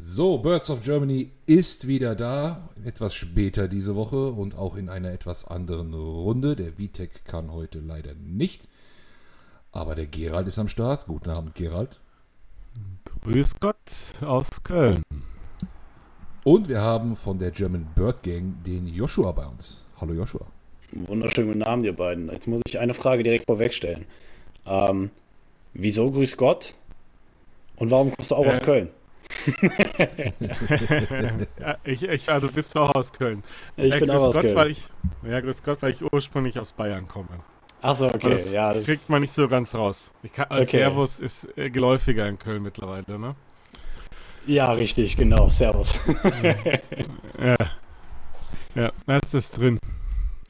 [0.00, 2.68] So, Birds of Germany ist wieder da.
[2.84, 6.54] Etwas später diese Woche und auch in einer etwas anderen Runde.
[6.54, 8.68] Der Vitek kann heute leider nicht.
[9.72, 11.06] Aber der Gerald ist am Start.
[11.06, 11.98] Guten Abend, Gerald.
[13.22, 13.76] Grüß Gott
[14.20, 15.02] aus Köln.
[16.44, 19.84] Und wir haben von der German Bird Gang den Joshua bei uns.
[20.00, 20.46] Hallo Joshua.
[20.92, 22.30] Wunderschönen guten Abend, ihr beiden.
[22.30, 24.04] Jetzt muss ich eine Frage direkt vorwegstellen.
[24.64, 25.10] Ähm,
[25.74, 26.74] wieso grüß Gott?
[27.74, 28.90] Und warum kommst du auch äh, aus Köln?
[31.60, 33.42] Ja, ich, ich, also bist du auch aus Köln.
[33.76, 34.56] Ich ja, bin auch aus Gott, Köln.
[34.56, 34.88] Weil ich,
[35.28, 37.28] ja, grüß Gott, weil ich ursprünglich aus Bayern komme.
[37.80, 38.30] Achso, okay.
[38.30, 40.12] Das ja, das kriegt man nicht so ganz raus.
[40.32, 40.64] Kann, okay.
[40.64, 43.36] Servus ist äh, geläufiger in Köln mittlerweile, ne?
[44.46, 45.48] Ja, richtig, genau.
[45.48, 45.94] Servus.
[47.38, 47.56] ja.
[48.74, 49.78] Ja, das ist drin.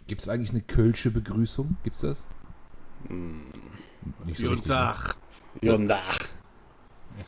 [0.06, 1.76] Gibt es eigentlich eine kölsche Begrüßung?
[1.82, 2.24] Gibt's das?
[3.08, 3.42] Hm.
[4.24, 5.16] Nicht so Guten Tag.
[5.60, 6.30] Guten Tag.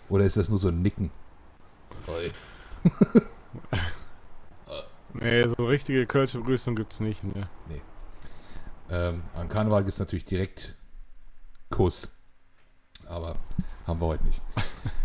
[0.08, 1.10] Oder ist das nur so ein Nicken?
[2.10, 2.32] Hoi.
[5.14, 7.22] nee, so richtige kölsche Begrüßung gibt es nicht.
[7.22, 7.48] Ne?
[7.68, 7.80] Nee.
[8.90, 10.74] Ähm, an Karneval gibt es natürlich direkt
[11.68, 12.16] Kuss.
[13.06, 13.36] Aber
[13.86, 14.40] haben wir heute nicht.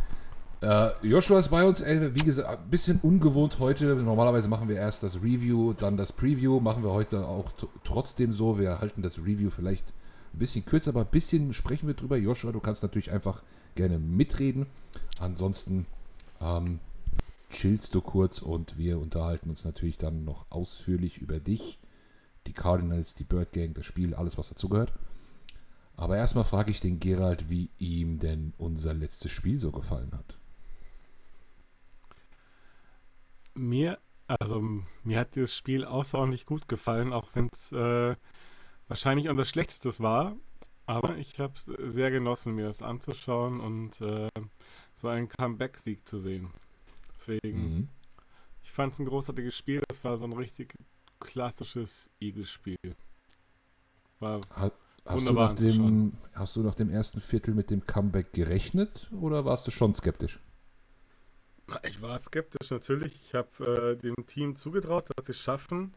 [0.62, 3.96] äh, Joshua ist bei uns, äh, wie gesagt, ein bisschen ungewohnt heute.
[3.96, 6.60] Normalerweise machen wir erst das Review, dann das Preview.
[6.60, 7.52] Machen wir heute auch
[7.84, 8.58] trotzdem so.
[8.58, 9.94] Wir halten das Review vielleicht
[10.34, 12.18] ein bisschen kürzer, aber ein bisschen sprechen wir drüber.
[12.18, 13.44] Joshua, du kannst natürlich einfach
[13.76, 14.66] gerne mitreden.
[15.20, 15.86] Ansonsten
[16.42, 16.80] ähm,
[17.50, 21.80] chillst du kurz und wir unterhalten uns natürlich dann noch ausführlich über dich,
[22.48, 24.94] die Cardinals, die Bird Gang, das Spiel, alles was dazugehört.
[25.98, 30.38] Aber erstmal frage ich den Gerald, wie ihm denn unser letztes Spiel so gefallen hat.
[33.54, 34.62] Mir, also
[35.04, 38.16] mir hat dieses Spiel außerordentlich gut gefallen, auch wenn es äh,
[38.88, 40.36] wahrscheinlich unser schlechtestes war.
[40.86, 44.30] Aber ich habe es sehr genossen, mir das anzuschauen und äh,
[44.96, 46.50] so einen Comeback-Sieg zu sehen.
[47.18, 47.90] Deswegen, mhm.
[48.64, 49.82] ich fand es ein großartiges Spiel.
[49.90, 50.76] Es war so ein richtig
[51.20, 52.78] klassisches Eagles-Spiel.
[54.20, 54.74] War Hat,
[55.06, 59.46] hast, du nach dem, hast du nach dem ersten Viertel mit dem Comeback gerechnet oder
[59.46, 60.40] warst du schon skeptisch?
[61.84, 63.16] Ich war skeptisch natürlich.
[63.26, 65.94] Ich habe äh, dem Team zugetraut, dass sie es schaffen.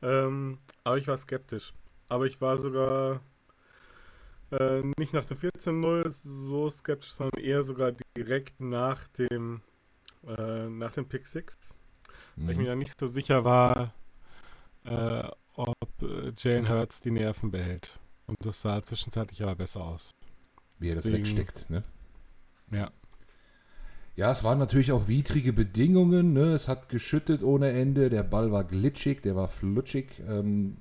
[0.00, 1.74] Ähm, aber ich war skeptisch.
[2.08, 3.20] Aber ich war sogar
[4.50, 9.62] äh, nicht nach dem 14-0 so skeptisch, sondern eher sogar direkt nach dem
[10.26, 11.74] äh, nach dem Pick 6.
[12.36, 12.46] Mhm.
[12.46, 12.62] Weil ich mhm.
[12.62, 13.94] mir da nicht so sicher war,
[14.84, 18.00] äh, ob äh, Jane Hurts die Nerven behält.
[18.26, 20.10] Und das sah zwischenzeitlich aber besser aus.
[20.78, 21.82] Wie er Deswegen, das wegsteckt, ne?
[22.70, 22.90] Ja.
[24.14, 26.32] Ja, es waren natürlich auch widrige Bedingungen.
[26.32, 26.52] Ne?
[26.52, 28.10] Es hat geschüttet ohne Ende.
[28.10, 30.22] Der Ball war glitschig, der war flutschig.
[30.28, 30.76] Ähm,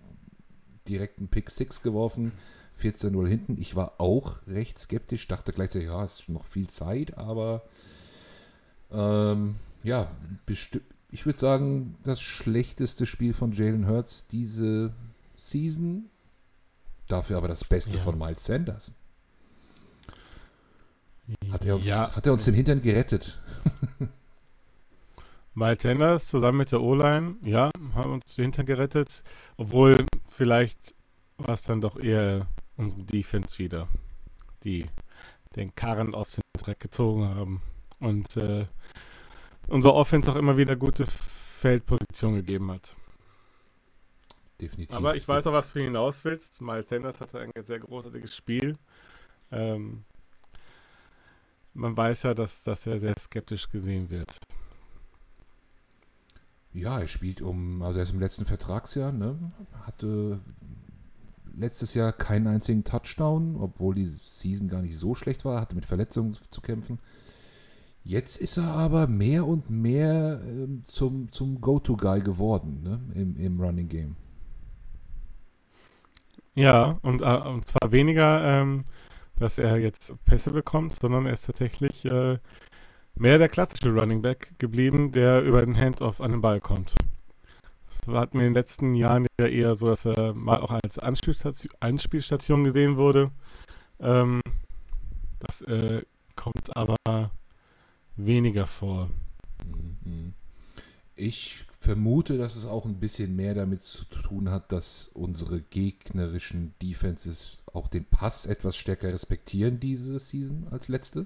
[0.88, 2.34] direkt einen Pick 6 geworfen.
[2.82, 3.58] 14-0 hinten.
[3.60, 7.64] Ich war auch recht skeptisch, dachte gleichzeitig, ja, es ist noch viel Zeit, aber
[8.92, 10.12] ähm, ja,
[11.12, 14.94] ich würde sagen, das schlechteste Spiel von Jalen Hurts diese
[15.38, 16.10] Season.
[17.08, 18.04] Dafür aber das Beste ja.
[18.04, 18.94] von Miles Sanders.
[21.52, 22.16] Hat er uns, ja.
[22.16, 23.40] hat er uns den Hintern gerettet?
[25.54, 29.24] Miles Sanders zusammen mit der O-Line, ja, haben uns den Hintern gerettet.
[29.58, 30.96] Obwohl vielleicht
[31.38, 32.48] war es dann doch eher
[32.78, 33.88] unsere Defense wieder,
[34.64, 34.86] die
[35.56, 37.62] den Karren aus dem Dreck gezogen haben
[38.02, 38.66] und äh,
[39.68, 42.96] unser Offense auch immer wieder gute Feldposition gegeben hat.
[44.60, 44.96] Definitiv.
[44.96, 46.62] Aber ich weiß auch, was du hinaus willst.
[46.62, 48.78] Miles Sanders hatte ein sehr großartiges Spiel.
[49.52, 50.04] Ähm,
[51.74, 54.38] man weiß ja, dass, dass er sehr skeptisch gesehen wird.
[56.74, 59.38] Ja, er spielt um, also er ist im letzten Vertragsjahr, ne?
[59.82, 60.40] Hatte
[61.54, 65.86] letztes Jahr keinen einzigen Touchdown, obwohl die Season gar nicht so schlecht war, hatte mit
[65.86, 67.00] Verletzungen zu kämpfen.
[68.04, 73.00] Jetzt ist er aber mehr und mehr ähm, zum, zum Go-To-Guy geworden ne?
[73.14, 74.16] Im, im Running Game.
[76.56, 78.86] Ja, und, äh, und zwar weniger, ähm,
[79.38, 82.40] dass er jetzt Pässe bekommt, sondern er ist tatsächlich äh,
[83.16, 86.96] mehr der klassische Running Back geblieben, der über den Handoff an den Ball kommt.
[87.88, 90.98] Das hatten wir in den letzten Jahren ja eher so, dass er mal auch als
[90.98, 93.32] Anspielstation, Anspielstation gesehen wurde.
[94.00, 94.42] Ähm,
[95.40, 96.02] das äh,
[96.36, 96.96] kommt aber
[98.26, 99.10] weniger vor.
[99.66, 100.34] Mhm.
[101.16, 106.74] Ich vermute, dass es auch ein bisschen mehr damit zu tun hat, dass unsere gegnerischen
[106.82, 111.26] Defenses auch den Pass etwas stärker respektieren diese Season als letzte.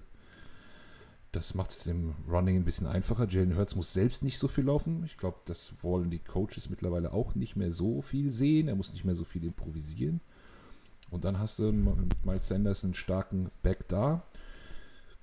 [1.32, 3.28] Das macht es dem Running ein bisschen einfacher.
[3.28, 5.04] Jalen Hurts muss selbst nicht so viel laufen.
[5.04, 8.70] Ich glaube, das wollen die Coaches mittlerweile auch nicht mehr so viel sehen.
[8.70, 10.22] Er muss nicht mehr so viel improvisieren.
[11.10, 14.24] Und dann hast du mit Miles Sanders einen starken Back da.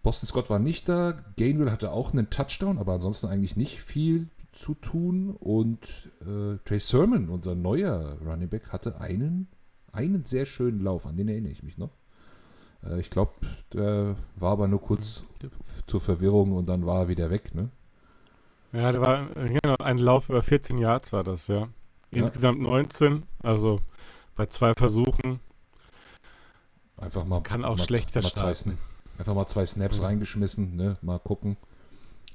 [0.02, 1.14] Boston Scott war nicht da.
[1.37, 5.37] Gainwell hatte auch einen Touchdown, aber ansonsten eigentlich nicht viel zu tun.
[5.38, 9.49] Und äh, Trey Sermon, unser neuer Running Back, hatte einen,
[9.93, 11.90] einen sehr schönen Lauf, an den erinnere ich mich noch.
[12.84, 13.32] Äh, ich glaube,
[13.72, 15.25] der war aber nur kurz
[15.87, 17.70] zur Verwirrung und dann war er wieder weg, ne?
[18.72, 21.69] Ja, da war genau, ein Lauf über 14 Yards war das, ja.
[22.10, 23.81] Insgesamt 19, also
[24.34, 25.40] bei zwei Versuchen.
[26.96, 27.43] Einfach mal.
[27.43, 28.78] Kann auch mal, schlechter mal starten.
[29.18, 30.04] Einfach mal zwei Snaps Mhm.
[30.04, 30.96] reingeschmissen, ne?
[31.02, 31.56] Mal gucken.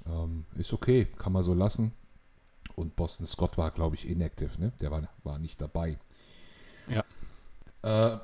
[0.06, 1.92] Ähm, ist okay, kann man so lassen.
[2.76, 4.72] Und Boston Scott war, glaube ich, inactive, ne?
[4.80, 5.98] Der war, war nicht dabei.
[6.88, 7.04] Ja.
[7.82, 8.20] Äh,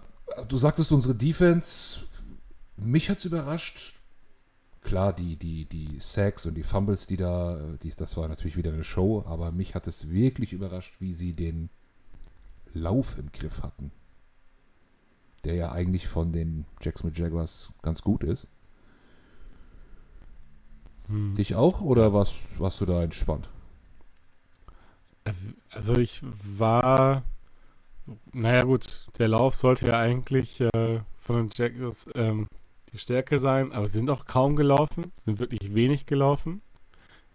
[0.48, 2.02] du sagtest unsere Defense,
[2.78, 3.96] mich hat's überrascht.
[4.82, 8.72] Klar, die, die, die Sacks und die Fumbles, die da, die, das war natürlich wieder
[8.74, 11.70] eine Show, aber mich hat es wirklich überrascht, wie sie den
[12.74, 13.92] Lauf im Griff hatten.
[15.46, 18.48] Der ja eigentlich von den Jacksonville Jaguars ganz gut ist.
[21.08, 21.36] Hm.
[21.36, 23.50] Dich auch oder warst, warst du da entspannt?
[25.70, 26.22] Also ich
[26.58, 27.24] war,
[28.32, 32.48] naja gut, der Lauf sollte ja eigentlich äh, von den Jaguars ähm,
[32.92, 36.62] die Stärke sein, aber sind auch kaum gelaufen, sind wirklich wenig gelaufen.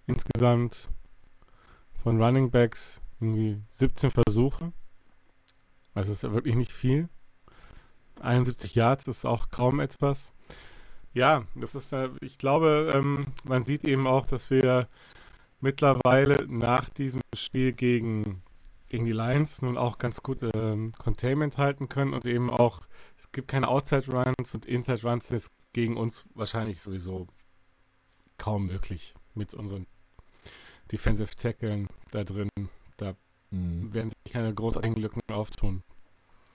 [0.06, 0.88] Insgesamt
[2.02, 4.72] von Running Backs irgendwie 17 Versuche.
[5.94, 7.08] Also ist ja wirklich nicht viel.
[8.20, 10.32] 71 Yards ist auch kaum etwas.
[11.14, 14.88] Ja, das ist, äh, ich glaube, ähm, man sieht eben auch, dass wir
[15.60, 18.42] mittlerweile nach diesem Spiel gegen,
[18.88, 22.82] gegen die Lions nun auch ganz gut ähm, Containment halten können und eben auch,
[23.16, 27.26] es gibt keine Outside Runs und Inside Runs sind jetzt gegen uns wahrscheinlich sowieso
[28.36, 29.86] kaum möglich mit unseren
[30.92, 32.50] Defensive Tackeln da drin.
[33.50, 33.92] Mhm.
[33.92, 35.82] Werden sich keine großartigen Lücken auftun.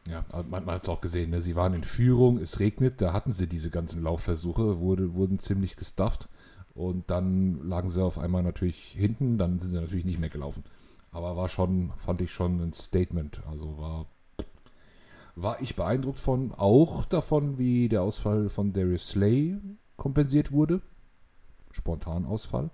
[0.08, 1.42] Ja, man, man hat es auch gesehen, ne?
[1.42, 5.78] sie waren in Führung, es regnet, da hatten sie diese ganzen Laufversuche, wurde, wurden ziemlich
[5.78, 6.28] gestufft
[6.74, 10.64] und dann lagen sie auf einmal natürlich hinten, dann sind sie natürlich nicht mehr gelaufen.
[11.12, 13.42] Aber war schon, fand ich schon ein Statement.
[13.48, 14.08] Also war,
[15.36, 19.56] war ich beeindruckt von, auch davon, wie der Ausfall von Darius Slay
[19.96, 20.82] kompensiert wurde.
[21.72, 22.72] Spontan Ausfall.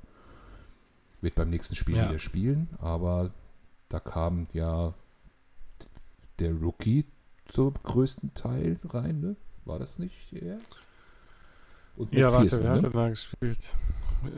[1.21, 2.09] Wird beim nächsten Spiel Ja.
[2.09, 3.31] wieder spielen, aber
[3.89, 4.93] da kam ja
[6.39, 7.05] der Rookie
[7.49, 9.35] zum größten Teil rein, ne?
[9.65, 10.57] War das nicht er?
[11.95, 12.89] Und Ja, warte, wer hat ne?
[12.89, 13.59] denn da gespielt?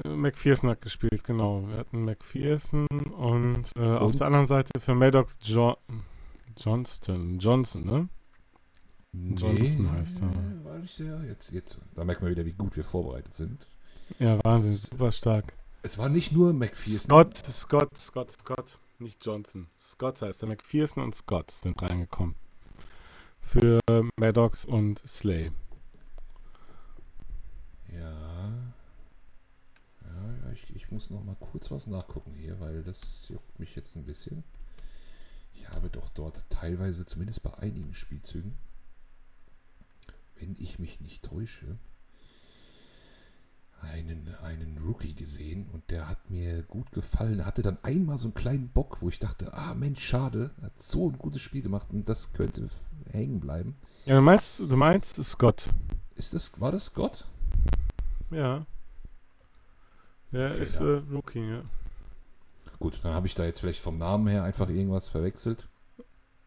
[0.04, 1.68] Äh, McPherson hat gespielt, genau.
[1.68, 4.20] Wir hatten McPherson und, äh, auf Und?
[4.20, 5.78] der anderen Seite für Maddox jo
[6.58, 8.10] Johnston, Johnson, ne?
[9.14, 10.66] Johnson heißt er.
[10.66, 13.68] War ich ja, jetzt, jetzt, da merkt man wieder, wie gut wir vorbereitet sind.
[14.20, 15.54] Ja, Wahnsinn, super stark.
[15.84, 17.00] Es war nicht nur McPherson.
[17.00, 19.68] Scott, Scott, Scott, Scott, nicht Johnson.
[19.80, 20.50] Scott heißt er.
[20.50, 22.36] McPherson und Scott sind reingekommen.
[23.42, 23.80] Für
[24.18, 25.52] Maddox und Slay.
[27.92, 28.74] Ja.
[30.04, 33.96] Ja, ich, ich muss noch mal kurz was nachgucken hier, weil das juckt mich jetzt
[33.96, 34.44] ein bisschen.
[35.54, 38.56] Ich habe doch dort teilweise, zumindest bei einigen Spielzügen,
[40.40, 41.78] wenn ich mich nicht täusche,
[43.82, 47.40] einen, einen Rookie gesehen und der hat mir gut gefallen.
[47.40, 50.80] Er hatte dann einmal so einen kleinen Bock, wo ich dachte, ah Mensch, schade, hat
[50.82, 52.70] so ein gutes Spiel gemacht und das könnte
[53.12, 53.76] hängen bleiben.
[54.06, 55.70] Ja, du meinst, du meinst Scott.
[56.16, 57.26] Ist das, war das Scott?
[58.32, 58.66] Ja.
[60.32, 60.86] Der Okay, ist ja.
[60.98, 61.62] äh, Rookie, ja.
[62.80, 65.68] Gut, dann habe ich da jetzt vielleicht vom Namen her einfach irgendwas verwechselt.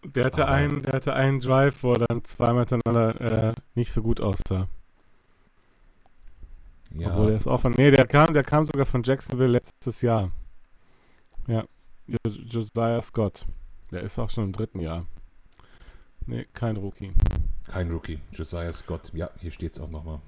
[0.04, 3.92] Der hatte, Aber- einen, der hatte einen Drive, wo er dann zweimal hintereinander äh, nicht
[3.92, 4.68] so gut aussah.
[6.96, 7.72] Ja, Obwohl der ist auch von.
[7.72, 10.30] Nee, der kam, der kam sogar von Jacksonville letztes Jahr.
[11.46, 11.64] Ja.
[12.06, 13.46] Jo- Josiah Scott.
[13.90, 15.06] Der ist auch schon im dritten Jahr.
[16.26, 17.12] Nee, kein Rookie.
[17.66, 18.18] kein Rookie.
[18.32, 19.12] Josiah Scott.
[19.14, 20.20] Ja, hier steht es auch nochmal.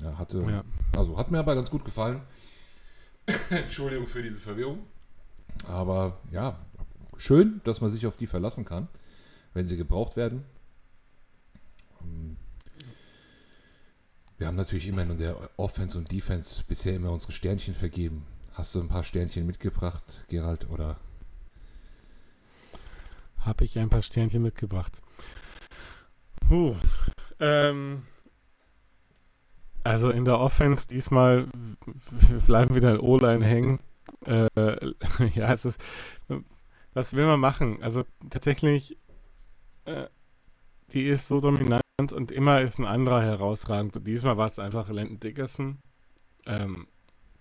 [0.00, 0.64] Ja, hatte, Ja.
[0.96, 2.20] also hat mir aber ganz gut gefallen.
[3.50, 4.80] Entschuldigung für diese Verwirrung.
[5.68, 6.58] Aber ja,
[7.16, 8.88] schön, dass man sich auf die verlassen kann,
[9.52, 10.44] wenn sie gebraucht werden.
[12.02, 12.36] Ähm,
[14.38, 18.26] Wir haben natürlich immer in der Offense und Defense bisher immer unsere Sternchen vergeben.
[18.54, 20.68] Hast du ein paar Sternchen mitgebracht, Gerald?
[20.70, 20.96] Oder
[23.44, 25.00] Habe ich ein paar Sternchen mitgebracht.
[26.48, 26.74] Puh.
[27.40, 28.02] Ähm,
[29.82, 31.48] also in der Offense diesmal
[32.10, 33.80] wir bleiben wieder in O-Line hängen.
[34.26, 34.48] Äh,
[35.34, 35.82] ja, es ist.
[36.94, 37.82] Was will man machen?
[37.82, 38.96] Also tatsächlich,
[39.84, 40.06] äh,
[40.92, 41.82] die ist so dominant
[42.12, 43.96] und immer ist ein anderer herausragend.
[43.96, 45.78] Und diesmal war es einfach Landon Dickerson.
[46.46, 46.86] Ähm,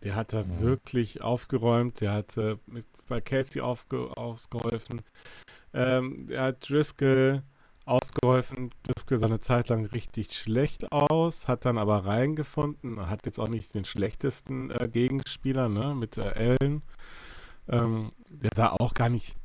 [0.01, 0.59] der hat da Mhm.
[0.59, 2.01] wirklich aufgeräumt.
[2.01, 5.01] Der hat äh, mit, bei Casey aufge, ausgeholfen.
[5.73, 7.43] Ähm, er hat Driscoll
[7.85, 8.71] ausgeholfen.
[8.83, 13.49] Das sah eine Zeit lang richtig schlecht aus, hat dann aber reingefunden, hat jetzt auch
[13.49, 16.81] nicht den schlechtesten äh, Gegenspieler, ne, mit äh, Allen.
[17.67, 19.35] Ähm, der sah auch gar nicht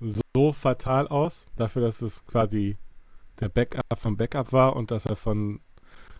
[0.00, 2.78] so fatal aus, dafür, dass es quasi
[3.38, 5.60] der Backup vom Backup war und dass er von,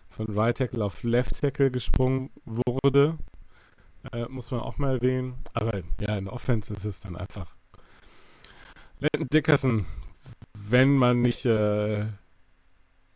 [0.09, 3.17] von Right Tackle auf Left Tackle gesprungen wurde.
[4.11, 5.35] Äh, muss man auch mal erwähnen.
[5.53, 7.55] Aber ja, in der Offense ist es dann einfach.
[9.01, 9.87] Landon Dickerson,
[10.53, 12.05] wenn man nicht äh,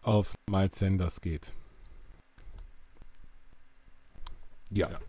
[0.02, 1.54] auf Miles Sanders geht.
[4.72, 4.90] Ja.
[4.90, 5.00] ja.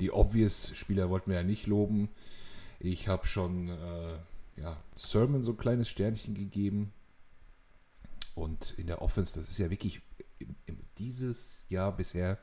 [0.00, 2.10] Die obvious Spieler wollten wir ja nicht loben.
[2.78, 4.18] Ich habe schon äh,
[4.60, 6.92] ja, Sermon so ein kleines Sternchen gegeben.
[8.34, 10.02] Und in der Offense, das ist ja wirklich
[10.38, 12.38] im, im, dieses Jahr bisher,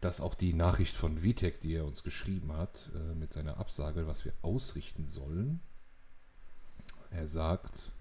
[0.00, 4.08] dass auch die Nachricht von Vitek, die er uns geschrieben hat, äh, mit seiner Absage,
[4.08, 5.60] was wir ausrichten sollen.
[7.14, 7.92] Er sagt,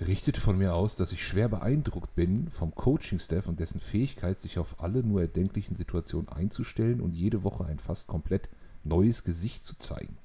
[0.00, 4.58] richtet von mir aus, dass ich schwer beeindruckt bin vom Coaching-Staff und dessen Fähigkeit, sich
[4.58, 8.48] auf alle nur erdenklichen Situationen einzustellen und jede Woche ein fast komplett
[8.84, 10.18] neues Gesicht zu zeigen.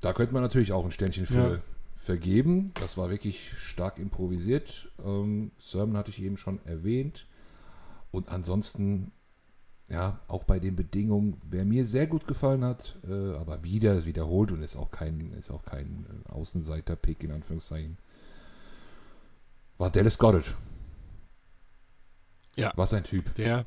[0.00, 1.62] Da könnte man natürlich auch ein Sternchen für ja.
[1.96, 2.72] vergeben.
[2.80, 4.90] Das war wirklich stark improvisiert.
[5.04, 7.26] Ähm, Sermon hatte ich eben schon erwähnt.
[8.10, 9.12] Und ansonsten,
[9.88, 14.52] ja, auch bei den Bedingungen, wer mir sehr gut gefallen hat, äh, aber wieder wiederholt
[14.52, 17.96] und ist auch kein, ist auch kein äh, Außenseiter-Pick in Anführungszeichen,
[19.78, 20.54] war Dallas Goddard.
[22.56, 22.72] Ja.
[22.76, 23.34] Was ein Typ.
[23.36, 23.64] Der.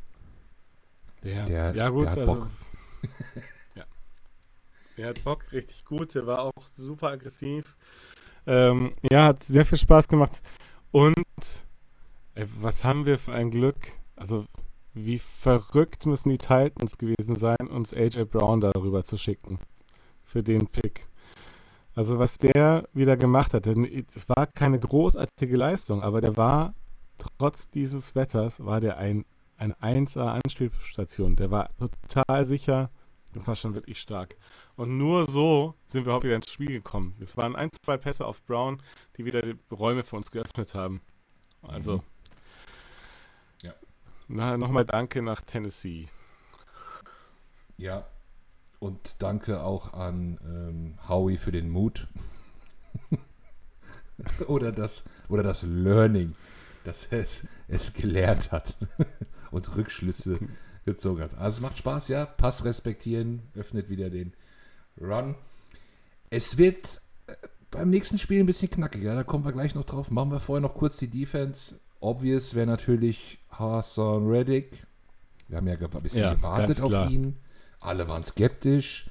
[1.24, 1.46] Der.
[1.46, 2.48] der ja, gut, der hat also, Bock.
[4.98, 6.14] Der hat Bock, richtig gut.
[6.14, 7.76] Der war auch super aggressiv.
[8.46, 10.44] Ähm, ja, hat sehr viel Spaß gemacht.
[10.92, 11.16] Und
[12.36, 13.78] ey, was haben wir für ein Glück?
[14.16, 14.46] Also,
[14.94, 19.60] wie verrückt müssen die Titans gewesen sein, uns AJ Brown darüber zu schicken.
[20.24, 21.08] Für den Pick.
[21.96, 26.74] Also, was der wieder gemacht hat, es war keine großartige Leistung, aber der war,
[27.18, 29.26] trotz dieses Wetters, war der ein,
[29.58, 31.36] ein 1A-Anspielstation.
[31.36, 32.90] Der war total sicher.
[33.34, 34.36] Das war schon wirklich stark.
[34.76, 37.14] Und nur so sind wir überhaupt wieder ins Spiel gekommen.
[37.22, 38.82] Es waren ein, zwei Pässe auf Brown,
[39.18, 41.02] die wieder die Räume für uns geöffnet haben.
[41.62, 41.98] Also.
[41.98, 42.11] Mhm.
[44.34, 46.08] Na, nochmal danke nach Tennessee.
[47.76, 48.08] Ja.
[48.80, 52.08] Und danke auch an ähm, Howie für den Mut.
[54.48, 56.34] oder, das, oder das Learning,
[56.86, 58.76] dass er es, es gelernt hat
[59.52, 60.40] und Rückschlüsse
[60.86, 61.38] gezogen hat.
[61.38, 62.26] Also es macht Spaß, ja.
[62.26, 64.34] Pass respektieren, öffnet wieder den
[65.00, 65.36] Run.
[66.30, 67.36] Es wird äh,
[67.70, 70.10] beim nächsten Spiel ein bisschen knackiger, da kommen wir gleich noch drauf.
[70.10, 71.76] Machen wir vorher noch kurz die Defense.
[72.02, 74.86] Obvious wäre natürlich Hassan Reddick.
[75.48, 77.38] Wir haben ja ein bisschen ja, gewartet auf ihn.
[77.80, 79.10] Alle waren skeptisch.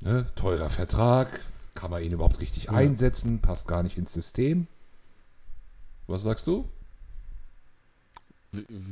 [0.00, 0.26] Ne?
[0.34, 1.40] Teurer Vertrag.
[1.74, 2.72] Kann man ihn überhaupt richtig ja.
[2.72, 3.40] einsetzen?
[3.40, 4.66] Passt gar nicht ins System.
[6.06, 6.68] Was sagst du?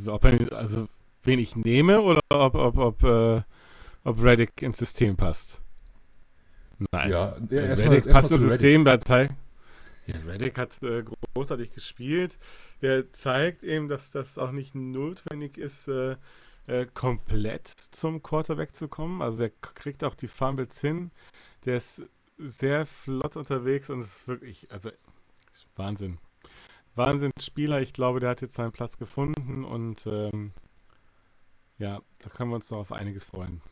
[0.07, 0.89] Ob er, also,
[1.23, 3.43] wen ich nehme oder ob, ob, ob äh,
[4.05, 5.61] ob Reddick ins System passt.
[6.93, 7.11] Nein.
[7.11, 8.85] Ja, Reddick passt ins System.
[8.85, 9.29] Datei.
[10.13, 12.39] Ja, Reddick hat äh, großartig gespielt.
[12.83, 16.17] Der zeigt eben, dass das auch nicht notwendig ist, äh,
[16.67, 19.23] äh, komplett zum Quarterback zu kommen.
[19.23, 21.11] Also er kriegt auch die Fumbles hin.
[21.65, 22.03] Der ist
[22.39, 24.91] sehr flott unterwegs und es ist wirklich, also
[25.77, 26.19] Wahnsinn.
[26.95, 27.81] Wahnsinn Spieler.
[27.81, 30.53] Ich glaube, der hat jetzt seinen Platz gefunden und ähm,
[31.79, 33.63] ja, da können wir uns noch auf einiges freuen.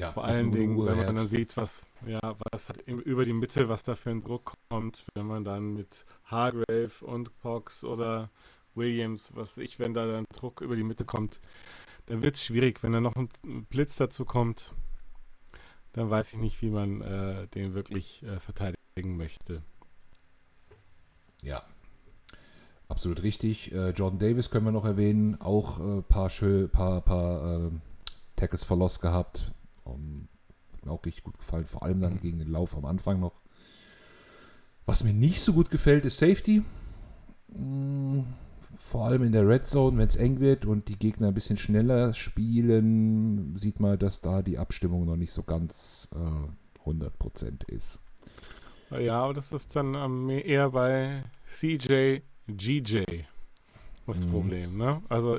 [0.00, 3.68] Ja, Vor allen Dingen, wenn man dann sieht, was, ja, was hat über die Mitte,
[3.68, 8.30] was da für ein Druck kommt, wenn man dann mit Hargrave und Cox oder
[8.74, 11.42] Williams, was ich, wenn da dann Druck über die Mitte kommt,
[12.06, 12.82] dann wird es schwierig.
[12.82, 13.28] Wenn da noch ein
[13.68, 14.74] Blitz dazu kommt,
[15.92, 19.62] dann weiß ich nicht, wie man äh, den wirklich äh, verteidigen möchte.
[21.42, 21.62] Ja,
[22.88, 23.70] absolut richtig.
[23.72, 26.30] Äh, Jordan Davis können wir noch erwähnen, auch ein äh, paar,
[26.68, 27.70] paar, paar äh,
[28.36, 29.52] Tackles verlost gehabt.
[29.84, 30.28] Um,
[30.72, 32.20] hat mir auch richtig gut gefallen, vor allem dann mhm.
[32.20, 33.40] gegen den Lauf am Anfang noch.
[34.86, 36.62] Was mir nicht so gut gefällt, ist Safety.
[37.48, 38.20] Mm,
[38.76, 41.58] vor allem in der Red Zone, wenn es eng wird und die Gegner ein bisschen
[41.58, 48.00] schneller spielen, sieht man, dass da die Abstimmung noch nicht so ganz äh, 100% ist.
[48.90, 53.04] Ja, aber das ist dann ähm, eher bei CJ, GJ
[54.10, 54.30] das mhm.
[54.30, 54.76] Problem.
[54.76, 55.02] Ne?
[55.08, 55.38] Also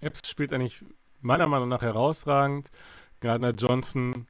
[0.00, 0.84] Epps spielt eigentlich
[1.20, 2.70] meiner Meinung nach herausragend.
[3.20, 4.26] Gardner Johnson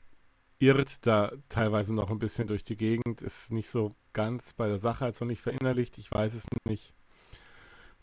[0.58, 4.78] irrt da teilweise noch ein bisschen durch die Gegend, ist nicht so ganz bei der
[4.78, 6.92] Sache, als noch nicht verinnerlicht, ich weiß es nicht.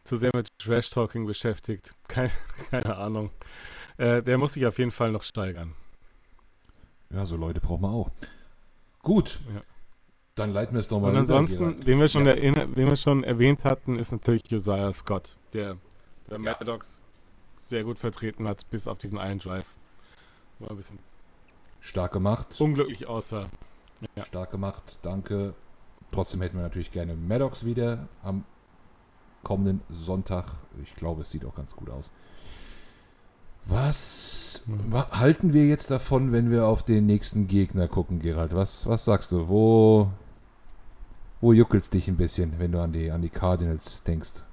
[0.04, 2.32] Zu sehr mit Trash-Talking beschäftigt, keine,
[2.70, 3.32] keine Ahnung.
[3.98, 5.74] Äh, der muss sich auf jeden Fall noch steigern.
[7.10, 8.12] Ja, so Leute brauchen wir auch.
[9.00, 9.40] Gut.
[9.54, 9.62] Ja.
[10.36, 12.36] Dann leiten wir es doch mal Und ansonsten, wen wir, schon Ja.
[12.36, 15.78] wen wir schon erwähnt hatten, ist natürlich Josiah Scott, der
[16.28, 17.00] bei Maddox
[17.62, 19.76] sehr gut vertreten hat, bis auf diesen einen Drive.
[20.60, 21.00] War ein bisschen
[21.82, 22.60] Stark gemacht.
[22.60, 23.50] unglücklich aussah.
[24.16, 24.26] Ja.
[24.26, 25.54] Stark gemacht, danke.
[26.12, 28.44] Trotzdem hätten wir natürlich gerne Maddox wieder am
[29.44, 30.46] kommenden Sonntag.
[30.82, 32.12] Ich glaube, es sieht auch ganz gut aus.
[33.66, 38.54] Was wa halten wir jetzt davon, wenn wir auf den nächsten Gegner gucken, Gerald?
[38.54, 39.48] Was, was sagst du?
[39.48, 40.12] Wo,
[41.42, 44.44] wo juckelst dich ein bisschen, wenn du an die, an die Cardinals denkst?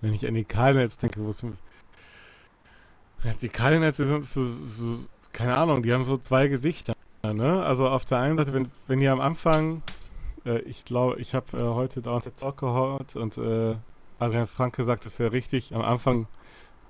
[0.00, 1.44] Wenn ich an die Cardinals denke, wo es.
[3.40, 6.94] Die Cardinals sind so, so, keine Ahnung, die haben so zwei Gesichter.
[7.22, 7.62] Ne?
[7.62, 9.82] Also auf der einen Seite, wenn, wenn die am Anfang,
[10.44, 13.76] äh, ich glaube, ich habe äh, heute Down the Talk gehört und äh,
[14.18, 16.26] Adrian Franke sagt es ja richtig, am Anfang,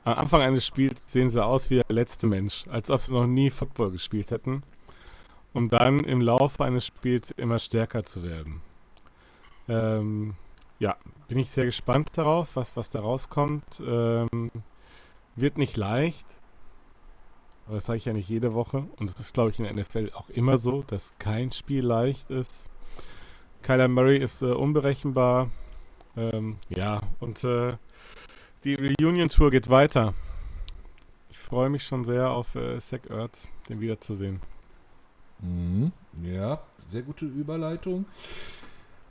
[0.05, 3.27] am Anfang eines Spiels sehen sie aus wie der letzte Mensch, als ob sie noch
[3.27, 4.63] nie Football gespielt hätten,
[5.53, 8.61] um dann im Laufe eines Spiels immer stärker zu werden.
[9.69, 10.35] Ähm,
[10.79, 13.65] ja, bin ich sehr gespannt darauf, was, was da rauskommt.
[13.87, 14.51] Ähm,
[15.41, 16.27] wird nicht leicht.
[17.67, 18.87] Aber das sage ich ja nicht jede Woche.
[18.97, 22.31] Und es ist, glaube ich, in der NFL auch immer so, dass kein Spiel leicht
[22.31, 22.69] ist.
[23.63, 25.51] Kyler Murray ist äh, unberechenbar.
[26.17, 27.77] Ähm, ja, und äh,
[28.65, 30.15] die Reunion-Tour geht weiter.
[31.31, 34.41] Ich freue mich schon sehr auf äh, Zach Ertz, den wiederzusehen.
[35.41, 35.93] Mhm.
[36.23, 38.07] Ja, sehr gute Überleitung.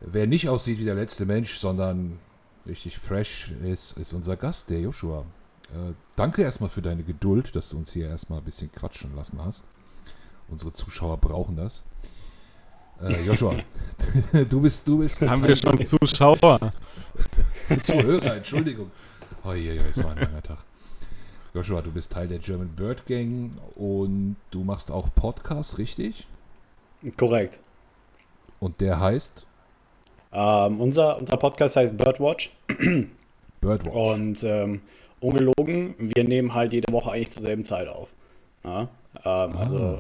[0.02, 2.20] Wer nicht aussieht wie der letzte Mensch, sondern
[2.66, 5.26] richtig fresh ist, ist unser Gast, der Joshua.
[5.74, 9.40] Äh, danke erstmal für deine Geduld, dass du uns hier erstmal ein bisschen quatschen lassen
[9.44, 9.64] hast.
[10.48, 11.84] Unsere Zuschauer brauchen das.
[13.02, 13.56] Äh, Joshua,
[14.50, 16.72] du bist, du bist Haben wir schon Zuschauer?
[17.84, 18.92] Zuhörer, Entschuldigung.
[19.44, 20.60] Oh je, je, es war ein langer Tag.
[21.54, 26.28] Joshua, du bist Teil der German Bird Gang und du machst auch Podcasts, richtig?
[27.18, 27.60] Korrekt.
[28.60, 29.46] Und der heißt
[30.32, 32.52] Ähm, unser, unser Podcast heißt Birdwatch
[33.62, 33.96] Birdwatch.
[33.96, 34.82] und ähm,
[35.20, 38.10] ungelogen, wir nehmen halt jede Woche eigentlich zur selben Zeit auf.
[38.64, 38.88] Ja?
[39.26, 40.00] Ähm, Also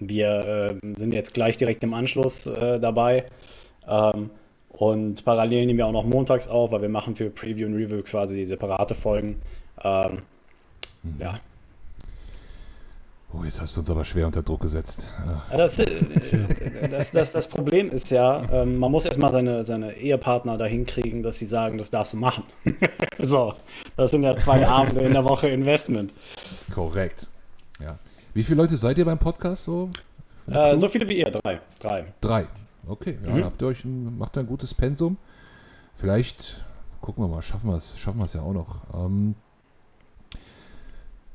[0.00, 3.26] wir ähm, sind jetzt gleich direkt im Anschluss äh, dabei
[3.86, 4.30] ähm,
[4.70, 8.02] und parallel nehmen wir auch noch montags auf, weil wir machen für Preview und Review
[8.02, 9.42] quasi separate Folgen.
[9.84, 10.22] Ähm,
[11.18, 11.40] ja,
[13.32, 15.06] Oh, jetzt hast du uns aber schwer unter Druck gesetzt.
[15.50, 19.92] Ja, Das, äh, das, das, das Problem ist ja, ähm, man muss erstmal seine, seine
[19.96, 22.42] Ehepartner dahin kriegen, dass sie sagen, das darfst du machen.
[23.18, 23.54] so,
[23.96, 26.12] das sind ja zwei Abende in der Woche Investment.
[26.74, 27.28] korrekt.
[27.80, 27.98] Ja.
[28.34, 29.90] Wie viele Leute seid ihr beim Podcast so?
[30.50, 31.60] Äh, so viele wie ihr, drei.
[31.78, 32.06] drei.
[32.20, 32.46] Drei.
[32.88, 33.44] Okay, ja, Mhm.
[33.44, 35.18] habt ihr euch ein, macht ihr ein gutes Pensum.
[35.94, 36.64] Vielleicht
[37.00, 38.82] gucken wir mal, schaffen wir es, schaffen wir es ja auch noch.
[38.92, 39.36] Ähm,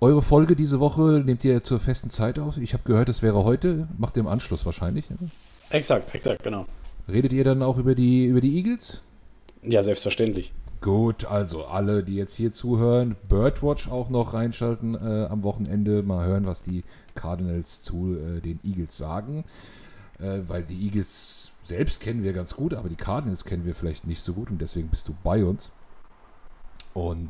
[0.06, 2.58] eure Folge diese Woche nehmt ihr zur festen Zeit aus.
[2.58, 3.88] Ich habe gehört, es wäre heute.
[3.98, 5.10] Macht ihr im Anschluss wahrscheinlich.
[5.10, 5.18] ne?
[5.72, 6.68] Exakt, exakt, genau.
[7.08, 9.02] Redet ihr dann auch über die, über die Eagles?
[9.64, 10.54] Ja, selbstverständlich.
[10.80, 16.24] Gut, also alle, die jetzt hier zuhören, Birdwatch auch noch reinschalten äh, am Wochenende, mal
[16.28, 16.84] hören, was die
[17.16, 19.44] Cardinals zu äh, den Eagles sagen.
[20.20, 24.06] Äh, weil die Eagles selbst kennen wir ganz gut, aber die Cardinals kennen wir vielleicht
[24.06, 25.72] nicht so gut und deswegen bist du bei uns.
[26.96, 27.30] Und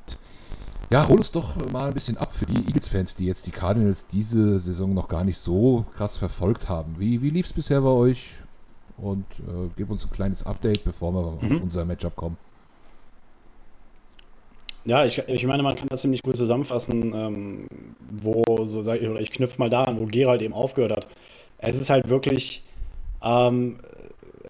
[0.91, 4.06] ja, hol uns doch mal ein bisschen ab für die Eagles-Fans, die jetzt die Cardinals
[4.06, 6.95] diese Saison noch gar nicht so krass verfolgt haben.
[6.99, 8.36] Wie, wie lief es bisher bei euch?
[8.97, 11.63] Und äh, gib uns ein kleines Update, bevor wir auf Mhm.
[11.63, 12.38] unser Matchup kommen.
[14.86, 17.67] Ja, ich, ich meine, man kann das ziemlich gut zusammenfassen, ähm,
[18.21, 21.08] wo, so sag ich, oder ich knüpfe mal da an, wo Gerald eben aufgehört hat.
[21.58, 22.63] Es ist halt wirklich
[23.23, 23.80] ähm,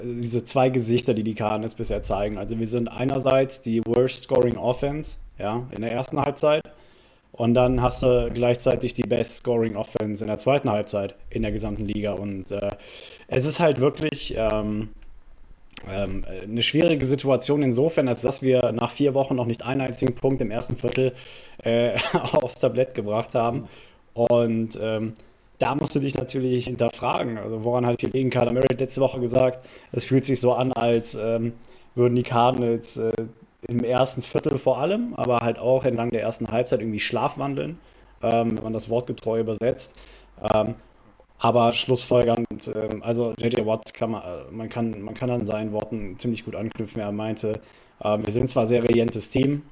[0.01, 2.37] diese zwei Gesichter, die die Cardinals bisher zeigen.
[2.37, 6.61] Also wir sind einerseits die worst scoring Offense, ja, in der ersten Halbzeit.
[7.31, 11.51] Und dann hast du gleichzeitig die best scoring Offense in der zweiten Halbzeit in der
[11.51, 12.13] gesamten Liga.
[12.13, 12.69] Und äh,
[13.27, 14.89] es ist halt wirklich ähm,
[15.89, 20.15] ähm, eine schwierige Situation insofern, als dass wir nach vier Wochen noch nicht einen einzigen
[20.15, 21.13] Punkt im ersten Viertel
[21.63, 23.67] äh, aufs Tablett gebracht haben.
[24.13, 25.15] Und ähm,
[25.59, 27.37] da musst du dich natürlich hinterfragen.
[27.37, 28.29] Also woran hat die liegen?
[28.29, 31.53] Carter Murray letzte Woche gesagt, es fühlt sich so an, als ähm,
[31.95, 33.11] würden die Cardinals äh,
[33.67, 37.79] im ersten Viertel vor allem, aber halt auch entlang der ersten Halbzeit irgendwie schlafwandeln,
[38.21, 39.95] ähm, wenn man das wortgetreu übersetzt.
[40.53, 40.75] Ähm,
[41.39, 45.71] aber schlussfolgernd, ähm, also JJ Watt kann man, äh, man kann, man kann an seinen
[45.71, 47.01] Worten ziemlich gut anknüpfen.
[47.01, 47.53] Er meinte,
[47.99, 49.63] äh, wir sind zwar ein sehr resilientes Team,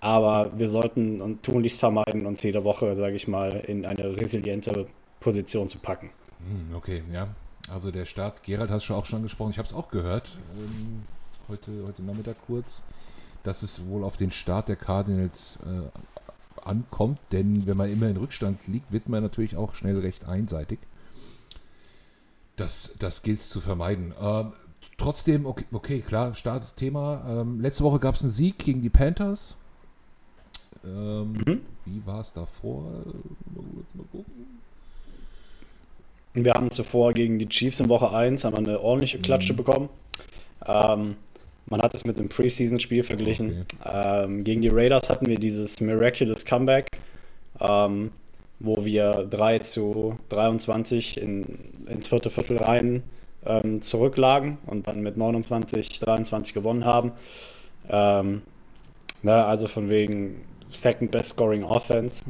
[0.00, 4.86] aber wir sollten und tunlichst vermeiden, uns jede Woche, sage ich mal, in eine resiliente
[5.20, 6.10] Position zu packen.
[6.38, 7.28] Hm, Okay, ja.
[7.70, 10.38] Also der Start, Gerald hat es schon auch schon gesprochen, ich habe es auch gehört,
[10.56, 11.02] ähm,
[11.48, 12.82] heute, heute Nachmittag kurz,
[13.42, 18.16] dass es wohl auf den Start der Cardinals äh, ankommt, denn wenn man immer in
[18.16, 20.78] Rückstand liegt, wird man natürlich auch schnell recht einseitig.
[22.56, 24.14] Das, das gilt es zu vermeiden.
[24.20, 24.52] Ähm,
[24.96, 27.24] trotzdem, okay, okay klar, Startthema.
[27.28, 29.56] Ähm, letzte Woche gab es einen Sieg gegen die Panthers.
[30.84, 31.60] Ähm, mhm.
[31.84, 33.04] Wie war es davor?
[36.44, 39.56] Wir haben zuvor gegen die Chiefs in Woche 1 haben eine ordentliche Klatsche mhm.
[39.56, 39.88] bekommen.
[40.66, 41.16] Ähm,
[41.66, 43.64] man hat es mit einem Preseason-Spiel verglichen.
[43.80, 44.24] Okay.
[44.24, 46.98] Ähm, gegen die Raiders hatten wir dieses Miraculous Comeback,
[47.60, 48.10] ähm,
[48.58, 53.02] wo wir 3 zu 23 in, ins vierte Viertel rein
[53.44, 57.12] ähm, zurücklagen und dann mit 29, 23 gewonnen haben.
[57.88, 58.42] Ähm,
[59.22, 62.24] ne, also von wegen Second Best Scoring Offense.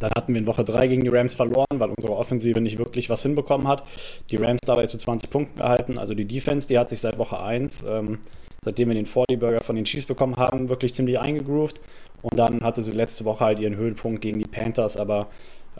[0.00, 3.10] Dann hatten wir in Woche 3 gegen die Rams verloren, weil unsere Offensive nicht wirklich
[3.10, 3.84] was hinbekommen hat.
[4.30, 5.98] Die Rams dabei zu 20 Punkten gehalten.
[5.98, 8.18] Also die Defense, die hat sich seit Woche 1, ähm,
[8.62, 11.80] seitdem wir den 40 Burger von den Chiefs bekommen haben, wirklich ziemlich eingegroovt.
[12.22, 14.96] Und dann hatte sie letzte Woche halt ihren Höhepunkt gegen die Panthers.
[14.96, 15.28] Aber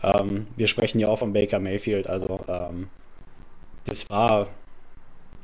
[0.03, 2.07] ähm, wir sprechen ja auch von Baker Mayfield.
[2.07, 2.87] Also ähm,
[3.85, 4.49] das war,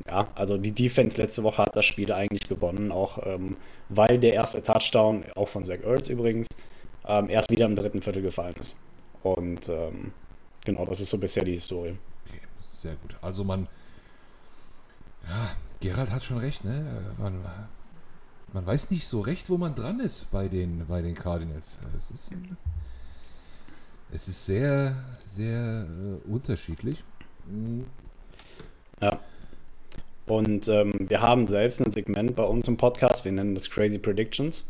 [0.07, 2.92] ja, also die Defense letzte Woche hat das Spiel eigentlich gewonnen.
[2.92, 3.57] Auch ähm,
[3.88, 6.46] weil der erste Touchdown, auch von Zach Ertz übrigens,
[7.07, 8.77] ähm, erst wieder im dritten Viertel gefallen ist.
[9.23, 10.12] Und ähm,
[10.64, 11.97] genau, das ist so bisher die Historie.
[12.27, 13.17] Okay, sehr gut.
[13.23, 13.69] Also man,
[15.27, 17.14] ja, Gerald hat schon recht, ne?
[17.19, 17.45] Man,
[18.53, 21.79] man weiß nicht so recht, wo man dran ist bei den, bei den Cardinals.
[21.99, 22.35] Es ist,
[24.12, 27.03] es ist sehr, sehr äh, unterschiedlich.
[27.47, 27.87] Mhm.
[29.01, 29.19] Ja.
[30.27, 33.99] Und ähm, wir haben selbst ein Segment bei uns im Podcast, wir nennen das Crazy
[33.99, 34.67] Predictions.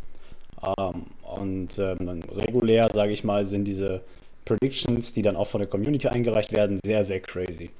[0.78, 1.06] Ähm,
[1.38, 4.02] und ähm, regulär, sage ich mal, sind diese
[4.44, 7.70] Predictions, die dann auch von der Community eingereicht werden, sehr, sehr crazy.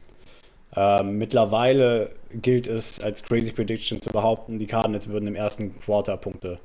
[0.77, 6.17] Ähm, mittlerweile gilt es als Crazy Prediction zu behaupten, die Cardinals würden im ersten Quarter
[6.17, 6.59] Punkte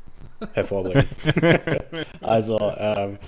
[0.54, 1.06] hervorbringen.
[2.20, 3.18] also, ähm,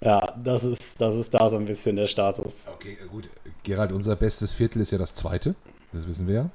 [0.00, 2.54] ja, das ist, das ist da so ein bisschen der Status.
[2.72, 3.28] Okay, gut.
[3.62, 5.56] Gerald, unser bestes Viertel ist ja das zweite.
[5.92, 6.50] Das wissen wir ja.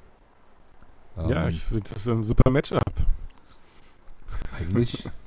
[1.28, 2.80] Ja, ich finde das ein super Matchup.
[4.58, 5.04] Eigentlich,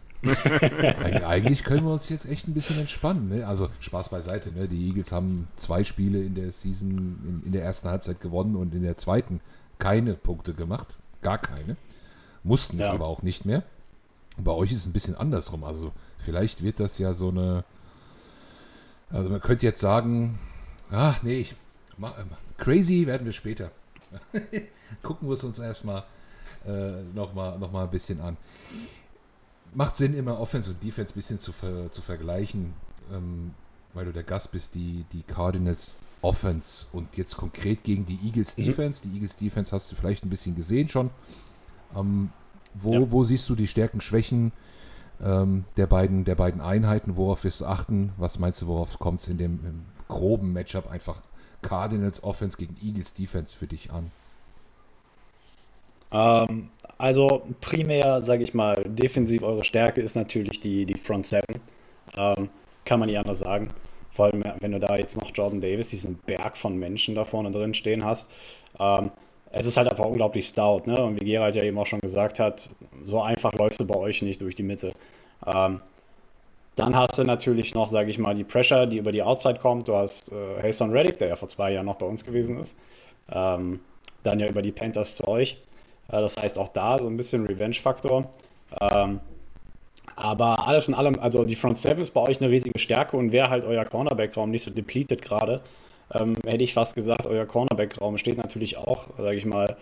[1.25, 3.29] eigentlich können wir uns jetzt echt ein bisschen entspannen.
[3.29, 3.47] Ne?
[3.47, 4.51] Also Spaß beiseite.
[4.51, 4.67] Ne?
[4.67, 8.73] Die Eagles haben zwei Spiele in der Season, in, in, der ersten Halbzeit gewonnen und
[8.73, 9.41] in der zweiten
[9.79, 10.97] keine Punkte gemacht.
[11.21, 11.77] Gar keine.
[12.43, 12.85] Mussten ja.
[12.85, 13.63] es aber auch nicht mehr.
[14.37, 15.63] Bei euch ist es ein bisschen andersrum.
[15.63, 17.63] Also vielleicht wird das ja so eine.
[19.09, 20.39] Also man könnte jetzt sagen,
[20.91, 21.55] ach nee, ich,
[21.97, 22.13] mach,
[22.57, 23.71] crazy werden wir später.
[25.03, 26.03] Gucken wir es uns erstmal
[26.65, 28.37] äh, nochmal noch mal ein bisschen an
[29.75, 32.73] macht Sinn, immer Offense und Defense ein bisschen zu, ver, zu vergleichen,
[33.13, 33.53] ähm,
[33.93, 38.57] weil du der Gast bist, die, die Cardinals Offense und jetzt konkret gegen die Eagles
[38.57, 38.63] mhm.
[38.63, 39.01] Defense.
[39.03, 41.11] Die Eagles Defense hast du vielleicht ein bisschen gesehen schon.
[41.95, 42.31] Ähm,
[42.73, 43.11] wo, ja.
[43.11, 44.51] wo siehst du die Stärken, Schwächen
[45.21, 47.15] ähm, der, beiden, der beiden Einheiten?
[47.15, 48.11] Worauf wirst du achten?
[48.17, 51.21] Was meinst du, worauf kommt es in dem groben Matchup einfach
[51.61, 54.11] Cardinals Offense gegen Eagles Defense für dich an?
[56.11, 61.61] Ähm, also primär, sage ich mal, defensiv eure Stärke ist natürlich die, die Front Seven.
[62.15, 62.49] Ähm,
[62.85, 63.69] kann man nicht anders sagen.
[64.11, 67.51] Vor allem, wenn du da jetzt noch Jordan Davis, diesen Berg von Menschen da vorne
[67.51, 68.31] drin stehen hast.
[68.79, 69.11] Ähm,
[69.51, 70.83] es ist halt einfach unglaublich stout.
[70.85, 71.01] Ne?
[71.03, 72.69] Und wie Gerald ja eben auch schon gesagt hat,
[73.03, 74.93] so einfach läufst du bei euch nicht durch die Mitte.
[75.45, 75.81] Ähm,
[76.75, 79.87] dann hast du natürlich noch, sage ich mal, die Pressure, die über die Outside kommt.
[79.87, 82.77] Du hast äh, Haston Reddick, der ja vor zwei Jahren noch bei uns gewesen ist.
[83.31, 83.79] Ähm,
[84.23, 85.57] dann ja über die Panthers zu euch.
[86.09, 88.29] Äh, das heißt auch da so ein bisschen Revenge-Faktor.
[88.81, 89.19] Ähm,
[90.15, 93.31] aber alles in allem, also die Front Seven ist bei euch eine riesige Stärke und
[93.31, 95.61] wäre halt euer Cornerback-Raum nicht so depleted gerade,
[96.13, 99.75] ähm, hätte ich fast gesagt, euer Cornerback-Raum steht natürlich auch, sage ich mal,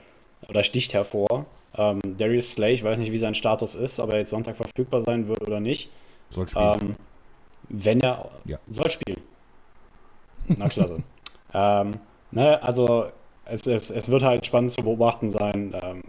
[0.47, 1.45] oder sticht hervor.
[1.75, 5.01] Ähm, Darius Slay, ich weiß nicht, wie sein Status ist, ob er jetzt Sonntag verfügbar
[5.01, 5.89] sein wird oder nicht.
[6.29, 6.77] Soll spielen.
[6.81, 6.95] Ähm,
[7.69, 8.57] wenn er ja.
[8.69, 9.21] soll spielen.
[10.47, 11.03] Na klasse.
[11.53, 11.91] ähm,
[12.31, 13.07] ne, also
[13.45, 16.01] es, es, es wird halt spannend zu beobachten sein, ähm,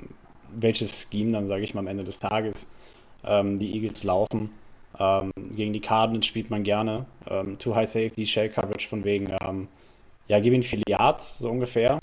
[0.55, 2.69] welches Scheme dann, sage ich mal, am Ende des Tages
[3.25, 4.51] ähm, die Eagles laufen.
[4.99, 7.07] Ähm, gegen die Cardinals spielt man gerne.
[7.29, 9.69] Ähm, Too High Safety, Shell Coverage von wegen, ähm,
[10.29, 11.99] ja, gib ihnen viele Yards, so ungefähr.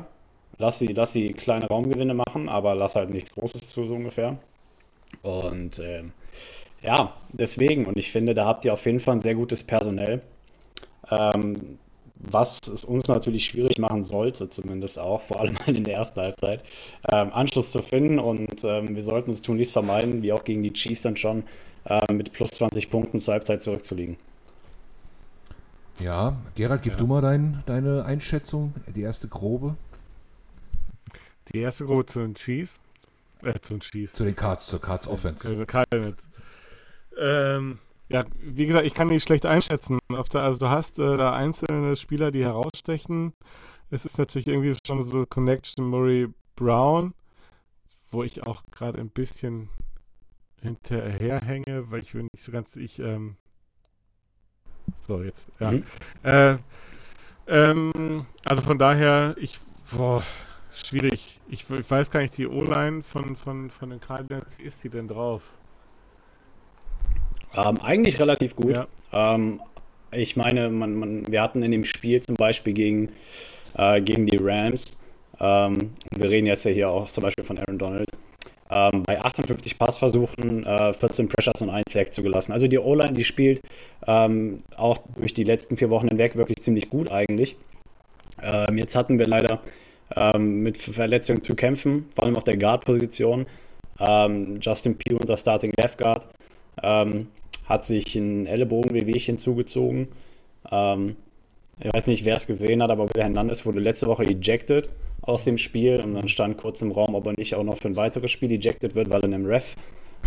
[0.57, 4.37] Lass sie, lass sie kleine Raumgewinne machen, aber lass halt nichts Großes zu, so ungefähr.
[5.21, 6.11] Und ähm,
[6.83, 10.21] ja, deswegen, und ich finde, da habt ihr auf jeden Fall ein sehr gutes Personell.
[12.23, 16.63] Was es uns natürlich schwierig machen sollte, zumindest auch, vor allem in der ersten Halbzeit,
[17.11, 18.19] ähm, Anschluss zu finden.
[18.19, 21.43] Und ähm, wir sollten es tunlichst vermeiden, wie auch gegen die Chiefs dann schon,
[21.85, 24.17] äh, mit plus 20 Punkten zur Halbzeit zurückzuliegen.
[25.99, 26.97] Ja, Gerald, gib ja.
[26.97, 29.75] du mal dein, deine Einschätzung, die erste grobe.
[31.53, 32.79] Die erste grobe zu den Chiefs?
[33.43, 34.13] Äh, zu den Chiefs.
[34.13, 35.65] Zu den Cards, zur Cards Offense.
[35.91, 36.13] Äh,
[37.19, 37.79] Ähm,
[38.11, 39.99] Ja, wie gesagt, ich kann die schlecht einschätzen.
[40.09, 43.33] Der, also du hast äh, da einzelne Spieler, die herausstechen.
[43.89, 47.13] Es ist natürlich irgendwie schon so Connection Murray Brown,
[48.11, 49.69] wo ich auch gerade ein bisschen
[50.61, 53.37] hinterherhänge, weil ich will nicht so ganz, ich, ähm,
[55.07, 55.71] so jetzt, ja.
[55.71, 55.83] Mhm.
[56.23, 56.57] Äh,
[57.47, 59.59] ähm, also von daher, ich,
[59.91, 60.23] boah,
[60.73, 61.39] schwierig.
[61.49, 64.89] Ich, ich weiß gar nicht, die O-Line von, von, von den Cardinals, wie ist die
[64.89, 65.41] denn drauf?
[67.55, 68.71] Ähm, eigentlich relativ gut.
[68.71, 68.87] Ja.
[69.11, 69.61] Ähm,
[70.11, 73.09] ich meine, man, man, wir hatten in dem Spiel zum Beispiel gegen,
[73.77, 74.97] äh, gegen die Rams,
[75.39, 78.09] ähm, wir reden jetzt ja hier auch zum Beispiel von Aaron Donald,
[78.69, 82.51] ähm, bei 58 Passversuchen äh, 14 Pressures und 1 Sack zugelassen.
[82.51, 83.61] Also die O-Line, die spielt
[84.07, 87.57] ähm, auch durch die letzten vier Wochen hinweg wirklich ziemlich gut eigentlich.
[88.41, 89.61] Ähm, jetzt hatten wir leider
[90.15, 93.45] ähm, mit Verletzungen zu kämpfen, vor allem auf der Guard-Position.
[93.99, 96.27] Ähm, Justin Pugh, unser Starting Left Guard,
[97.65, 100.09] hat sich ein Ellenbogen-Wehwehchen zugezogen.
[100.71, 101.15] Ähm,
[101.79, 104.89] ich weiß nicht, wer es gesehen hat, aber Will Hernandez wurde letzte Woche ejected
[105.21, 107.87] aus dem Spiel und dann stand kurz im Raum, ob er nicht auch noch für
[107.87, 109.75] ein weiteres Spiel ejected wird, weil er einem Ref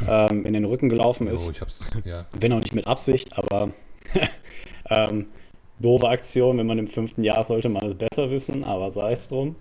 [0.09, 1.47] ähm, in den Rücken gelaufen ist.
[1.47, 2.27] Oh, ich hab's, ja.
[2.38, 3.70] Wenn auch nicht mit Absicht, aber
[4.90, 5.27] ähm,
[5.79, 6.59] doofe Aktion.
[6.59, 9.57] Wenn man im fünften Jahr sollte man es besser wissen, aber sei es drum.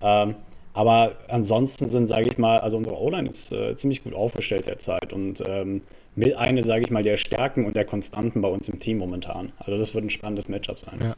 [0.00, 0.34] Ähm,
[0.74, 5.12] aber ansonsten sind, sage ich mal, also unsere O-Line ist äh, ziemlich gut aufgestellt derzeit
[5.12, 5.82] und ähm,
[6.14, 9.52] mit einer, sage ich mal, der Stärken und der Konstanten bei uns im Team momentan.
[9.58, 10.98] Also das wird ein spannendes Matchup sein.
[11.00, 11.16] Ja.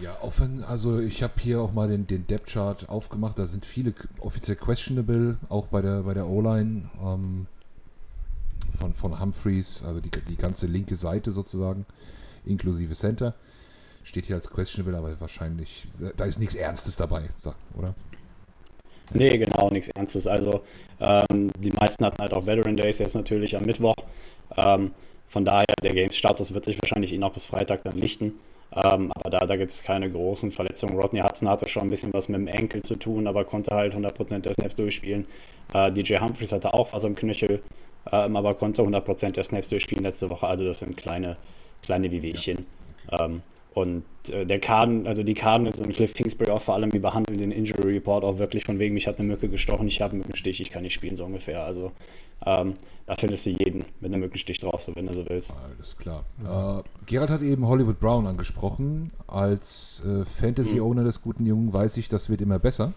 [0.00, 3.38] Ja, offen, also ich habe hier auch mal den, den Depth-Chart aufgemacht.
[3.38, 7.46] Da sind viele offiziell questionable, auch bei der, bei der O-Line ähm,
[8.76, 11.86] von, von Humphreys, also die, die ganze linke Seite sozusagen,
[12.44, 13.34] inklusive Center.
[14.02, 15.86] Steht hier als questionable, aber wahrscheinlich,
[16.16, 17.28] da ist nichts Ernstes dabei,
[17.76, 17.94] oder?
[19.14, 20.26] Nee, genau, nichts Ernstes.
[20.26, 20.62] Also
[21.00, 23.96] ähm, die meisten hatten halt auch Veteran Days jetzt natürlich am Mittwoch.
[24.56, 24.92] Ähm,
[25.28, 28.34] von daher, der Games-Status wird sich wahrscheinlich eh noch bis Freitag dann lichten.
[28.74, 30.98] Ähm, aber da, da gibt es keine großen Verletzungen.
[30.98, 33.94] Rodney Hudson hatte schon ein bisschen was mit dem Enkel zu tun, aber konnte halt
[33.94, 35.26] 100% der Snaps durchspielen.
[35.74, 37.62] Äh, DJ Humphreys hatte auch was am Knöchel,
[38.10, 40.46] ähm, aber konnte 100% der Snaps durchspielen letzte Woche.
[40.46, 41.36] Also das sind kleine,
[41.82, 42.66] kleine Wehwehchen.
[43.10, 43.26] Ja.
[43.26, 43.42] Ähm,
[43.74, 47.38] und äh, der Kaden, also die Cardinals und Cliff Kingsbury auch vor allem, die behandeln
[47.38, 50.20] den Injury Report auch wirklich von wegen, mich hat eine Mücke gestochen, ich habe einen
[50.20, 51.64] Mückenstich, ich kann nicht spielen, so ungefähr.
[51.64, 51.92] Also
[52.44, 52.74] ähm,
[53.06, 55.54] da findest du jeden mit einem Mückenstich drauf, so wenn du so willst.
[55.64, 56.24] Alles klar.
[56.38, 56.80] Mhm.
[56.80, 59.10] Äh, Gerald hat eben Hollywood Brown angesprochen.
[59.26, 61.06] Als äh, Fantasy-Owner mhm.
[61.06, 62.92] des guten Jungen weiß ich, das wird immer besser.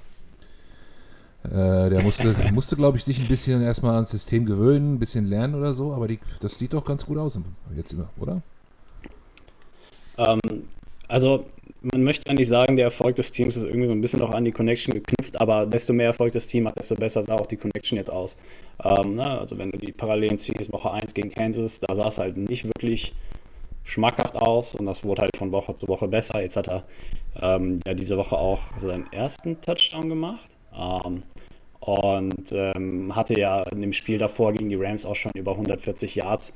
[1.44, 5.26] Äh, der musste, musste glaube ich, sich ein bisschen erstmal ans System gewöhnen, ein bisschen
[5.26, 7.40] lernen oder so, aber die, das sieht doch ganz gut aus
[7.76, 8.42] jetzt immer, oder?
[10.18, 10.40] Ähm,
[11.08, 11.46] also
[11.82, 14.44] man möchte eigentlich sagen, der Erfolg des Teams ist irgendwie so ein bisschen auch an
[14.44, 17.58] die Connection geknüpft, aber desto mehr Erfolg das Team hat, desto besser sah auch die
[17.58, 18.38] Connection jetzt aus.
[18.84, 19.40] Ähm, ne?
[19.40, 22.66] Also wenn du die Parallelen ziehst, Woche 1 gegen Kansas, da sah es halt nicht
[22.66, 23.14] wirklich
[23.84, 26.42] schmackhaft aus und das wurde halt von Woche zu Woche besser.
[26.42, 26.84] Er
[27.40, 30.50] ähm, ja diese Woche auch seinen ersten Touchdown gemacht.
[30.76, 31.24] Ähm,
[31.82, 36.16] und ähm, hatte ja in dem Spiel davor gegen die Rams auch schon über 140
[36.16, 36.52] Yards.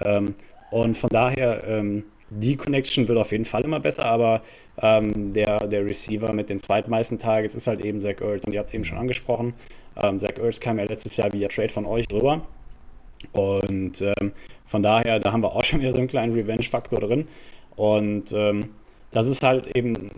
[0.00, 0.34] Ähm,
[0.72, 2.04] und von daher ähm,
[2.38, 4.42] die Connection wird auf jeden Fall immer besser, aber
[4.80, 8.44] ähm, der, der Receiver mit den zweitmeisten Targets ist halt eben Zach Ertz.
[8.44, 9.54] Und ihr habt es eben schon angesprochen.
[9.96, 12.42] Ähm, Zach Ertz kam ja letztes Jahr via Trade von euch rüber.
[13.32, 14.32] Und ähm,
[14.66, 17.28] von daher, da haben wir auch schon wieder so einen kleinen Revenge-Faktor drin.
[17.76, 18.70] Und ähm,
[19.10, 20.10] das ist halt eben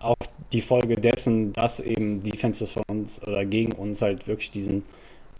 [0.00, 0.16] auch
[0.52, 4.82] die Folge dessen, dass eben Defenses von uns oder gegen uns halt wirklich diesen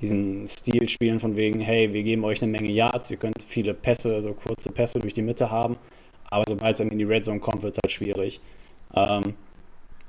[0.00, 3.74] diesen Stil spielen von wegen, hey, wir geben euch eine Menge Yards, ihr könnt viele
[3.74, 5.76] Pässe, so kurze Pässe durch die Mitte haben
[6.30, 8.40] aber sobald es dann in die Red Zone kommt, wird es halt schwierig.
[8.94, 9.34] Ähm,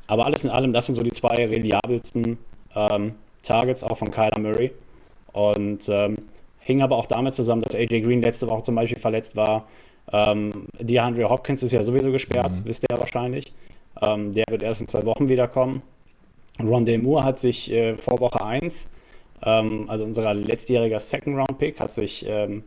[0.07, 2.37] aber alles in allem, das sind so die zwei reliabelsten
[2.75, 4.71] ähm, Targets auch von Kyler Murray.
[5.31, 6.17] Und ähm,
[6.59, 9.67] hing aber auch damit zusammen, dass AJ Green letzte Woche zum Beispiel verletzt war.
[10.11, 12.65] Ähm, DeAndre Hopkins ist ja sowieso gesperrt, mhm.
[12.65, 13.53] wisst ihr wahrscheinlich.
[14.01, 15.81] Ähm, der wird erst in zwei Wochen wiederkommen.
[16.59, 18.89] Rondé Moore hat sich äh, vor Woche 1,
[19.43, 22.63] ähm, also unser letztjähriger Second-Round-Pick, hat sich ähm,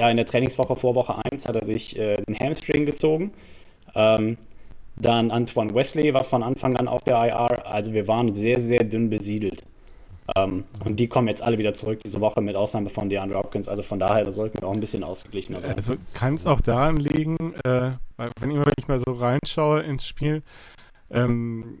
[0.00, 3.32] ja, in der Trainingswoche vor Woche 1 hat er sich äh, den Hamstring gezogen.
[3.94, 4.38] Ähm,
[4.96, 7.66] dann Antoine Wesley war von Anfang an auf der IR.
[7.66, 9.62] Also wir waren sehr, sehr dünn besiedelt.
[10.36, 13.68] Ähm, und die kommen jetzt alle wieder zurück diese Woche mit Ausnahme von DeAndre Hopkins.
[13.68, 15.74] Also von daher, da sollten wir auch ein bisschen ausgeglichener sein.
[15.76, 20.06] Also kann es auch daran liegen, äh, wenn, ich, wenn ich mal so reinschaue ins
[20.06, 20.42] Spiel,
[21.10, 21.80] ähm,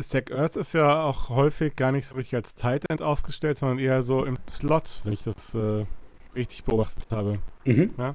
[0.00, 3.78] Zach Ertz ist ja auch häufig gar nicht so richtig als Tight End aufgestellt, sondern
[3.78, 5.84] eher so im Slot, wenn ich das äh,
[6.36, 7.38] richtig beobachtet habe.
[7.64, 7.90] Mhm.
[7.98, 8.14] Ja?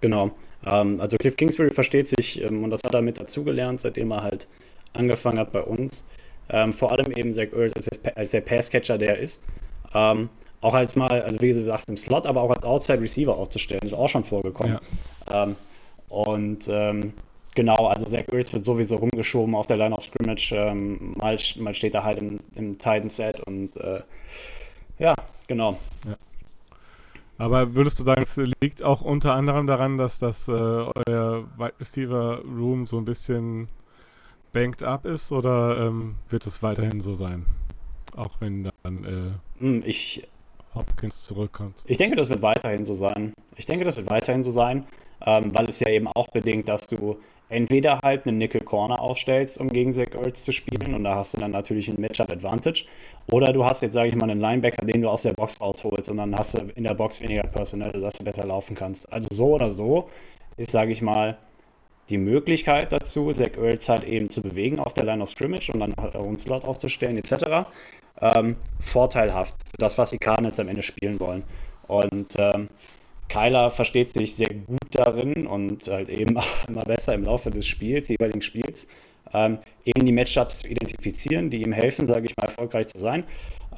[0.00, 0.30] Genau.
[0.64, 4.22] Ähm, also Cliff Kingsbury versteht sich ähm, und das hat er mit dazugelernt, seitdem er
[4.22, 4.46] halt
[4.92, 6.04] angefangen hat bei uns.
[6.48, 9.42] Ähm, vor allem eben Zach Ertz als, als der Passcatcher, der er ist.
[9.94, 10.28] Ähm,
[10.60, 13.82] auch als mal, also wie du sagst, im Slot, aber auch als Outside Receiver aufzustellen,
[13.82, 14.78] ist auch schon vorgekommen.
[15.28, 15.44] Ja.
[15.44, 15.56] Ähm,
[16.08, 17.12] und ähm,
[17.54, 20.52] genau, also Zach Ertz wird sowieso rumgeschoben auf der Line of Scrimmage.
[21.16, 24.00] Mal, mal steht er halt im, im Titan-Set und äh,
[24.98, 25.14] ja,
[25.46, 25.78] genau.
[26.06, 26.16] Ja.
[27.38, 31.74] Aber würdest du sagen, es liegt auch unter anderem daran, dass das äh, euer Wide
[31.78, 33.68] Receiver Room so ein bisschen
[34.52, 37.44] banked up ist oder ähm, wird es weiterhin so sein?
[38.16, 40.26] Auch wenn dann äh, hm, ich,
[40.74, 41.74] Hopkins zurückkommt.
[41.84, 43.34] Ich denke, das wird weiterhin so sein.
[43.56, 44.86] Ich denke, das wird weiterhin so sein,
[45.20, 49.58] ähm, weil es ja eben auch bedingt, dass du entweder halt eine Nickel Corner aufstellst,
[49.60, 52.84] um gegen Zach Ertz zu spielen und da hast du dann natürlich ein Matchup Advantage.
[53.30, 56.08] Oder du hast jetzt, sage ich mal, einen Linebacker, den du aus der Box rausholst
[56.08, 59.12] und dann hast du in der Box weniger Personal, dass du besser laufen kannst.
[59.12, 60.08] Also so oder so
[60.56, 61.38] ist, sage ich mal,
[62.08, 65.80] die Möglichkeit dazu, Zach Ertz halt eben zu bewegen auf der Line of Scrimmage und
[65.80, 67.68] dann einen Slot aufzustellen etc.
[68.20, 71.42] Ähm, vorteilhaft für das, was die Cardinals am Ende spielen wollen.
[71.88, 72.68] Und ähm,
[73.28, 77.66] Kyler versteht sich sehr gut darin und halt eben auch immer besser im Laufe des
[77.66, 78.86] Spiels, jeweiligen Spiels,
[79.32, 83.24] ähm, eben die Matchups zu identifizieren, die ihm helfen, sage ich mal, erfolgreich zu sein.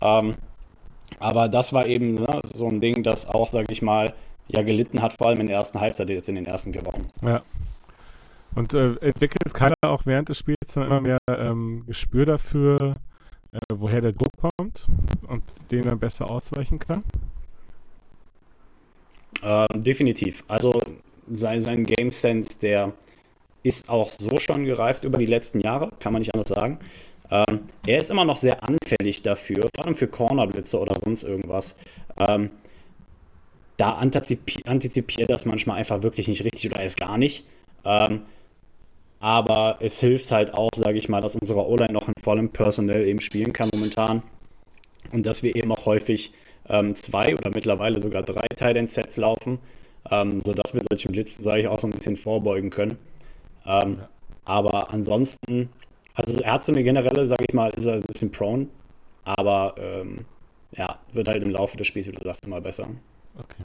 [0.01, 0.35] Ähm,
[1.19, 4.15] aber das war eben ne, so ein Ding, das auch, sage ich mal,
[4.49, 7.07] ja gelitten hat, vor allem in der ersten Halbzeit, jetzt in den ersten vier Wochen.
[7.23, 7.43] Ja.
[8.55, 12.97] Und äh, entwickelt Kyler auch während des Spiels immer mehr ähm, Gespür dafür,
[13.53, 14.87] äh, woher der Druck kommt
[15.29, 17.03] und den dann besser ausweichen kann?
[19.43, 20.45] Äh, definitiv.
[20.49, 20.81] Also
[21.31, 22.93] sein, sein Game Sense, der
[23.63, 26.79] ist auch so schon gereift über die letzten Jahre, kann man nicht anders sagen.
[27.31, 31.77] Ähm, er ist immer noch sehr anfällig dafür, vor allem für Cornerblitze oder sonst irgendwas.
[32.17, 32.51] Ähm,
[33.77, 37.45] da antizipi antizipiert das manchmal einfach wirklich nicht richtig oder erst gar nicht.
[37.85, 38.23] Ähm,
[39.21, 43.07] aber es hilft halt auch, sage ich mal, dass unsere O-Line noch in vollem Personell
[43.07, 44.23] eben spielen kann momentan.
[45.13, 46.33] Und dass wir eben auch häufig
[46.69, 49.59] ähm, zwei oder mittlerweile sogar drei Tight-End-Sets laufen,
[50.11, 52.99] ähm, sodass wir solchen Blitzen, sage ich, auch so ein bisschen vorbeugen können.
[53.67, 54.09] Ähm, ja.
[54.45, 55.71] Aber ansonsten,
[56.15, 58.69] also eine generelle, sage ich mal, ist er ein bisschen prone,
[59.25, 60.25] aber ähm,
[60.73, 62.89] ja, wird halt im Laufe des Spiels, wie du sagst, immer besser.
[63.37, 63.65] Okay,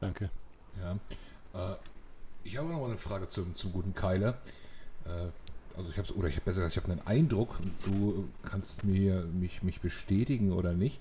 [0.00, 0.30] danke.
[0.80, 0.92] Ja,
[1.72, 1.76] äh,
[2.44, 4.38] ich habe noch mal eine Frage zum, zum guten Keiler.
[5.04, 5.30] Äh,
[5.76, 9.24] also ich habe oder ich habe besser gesagt, ich habe einen Eindruck, du kannst mir
[9.24, 11.00] mich, mich bestätigen oder nicht.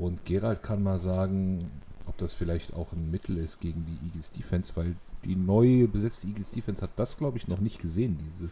[0.00, 1.70] Und Gerald kann mal sagen,
[2.06, 6.26] ob das vielleicht auch ein Mittel ist gegen die Eagles Defense, weil die neu besetzte
[6.26, 8.48] Eagles Defense hat das, glaube ich, noch nicht gesehen, diese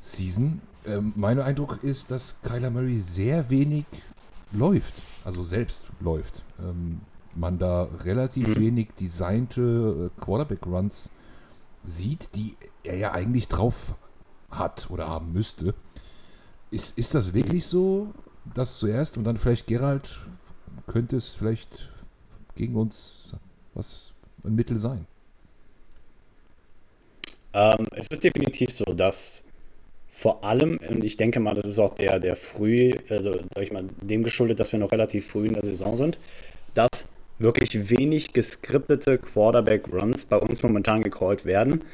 [0.00, 0.60] Season.
[0.84, 3.86] Ähm, mein Eindruck ist, dass Kyler Murray sehr wenig
[4.52, 4.92] läuft,
[5.24, 6.42] also selbst läuft.
[6.60, 7.00] Ähm,
[7.34, 8.60] man da relativ mhm.
[8.60, 11.08] wenig designte äh, Quarterback-Runs
[11.86, 13.94] sieht, die er ja eigentlich drauf
[14.50, 15.74] hat oder haben müsste.
[16.70, 18.12] Ist, ist das wirklich so?
[18.54, 20.20] Das zuerst und dann vielleicht Gerald
[20.86, 21.90] könnte es vielleicht
[22.56, 23.34] gegen uns
[23.74, 24.12] was
[24.44, 25.06] ein Mittel sein.
[27.54, 29.44] Ähm, es ist definitiv so, dass
[30.10, 33.72] vor allem, und ich denke mal, das ist auch der, der früh, also sag ich
[33.72, 36.18] mal, dem geschuldet, dass wir noch relativ früh in der Saison sind,
[36.74, 41.84] dass wirklich wenig geskriptete Quarterback-Runs bei uns momentan gecallt werden.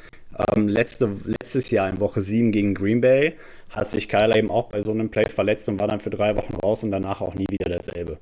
[0.55, 3.35] Ähm, letzte, letztes Jahr in Woche 7 gegen Green Bay
[3.75, 6.35] hat sich Kyler eben auch bei so einem Play verletzt und war dann für drei
[6.35, 8.17] Wochen raus und danach auch nie wieder derselbe.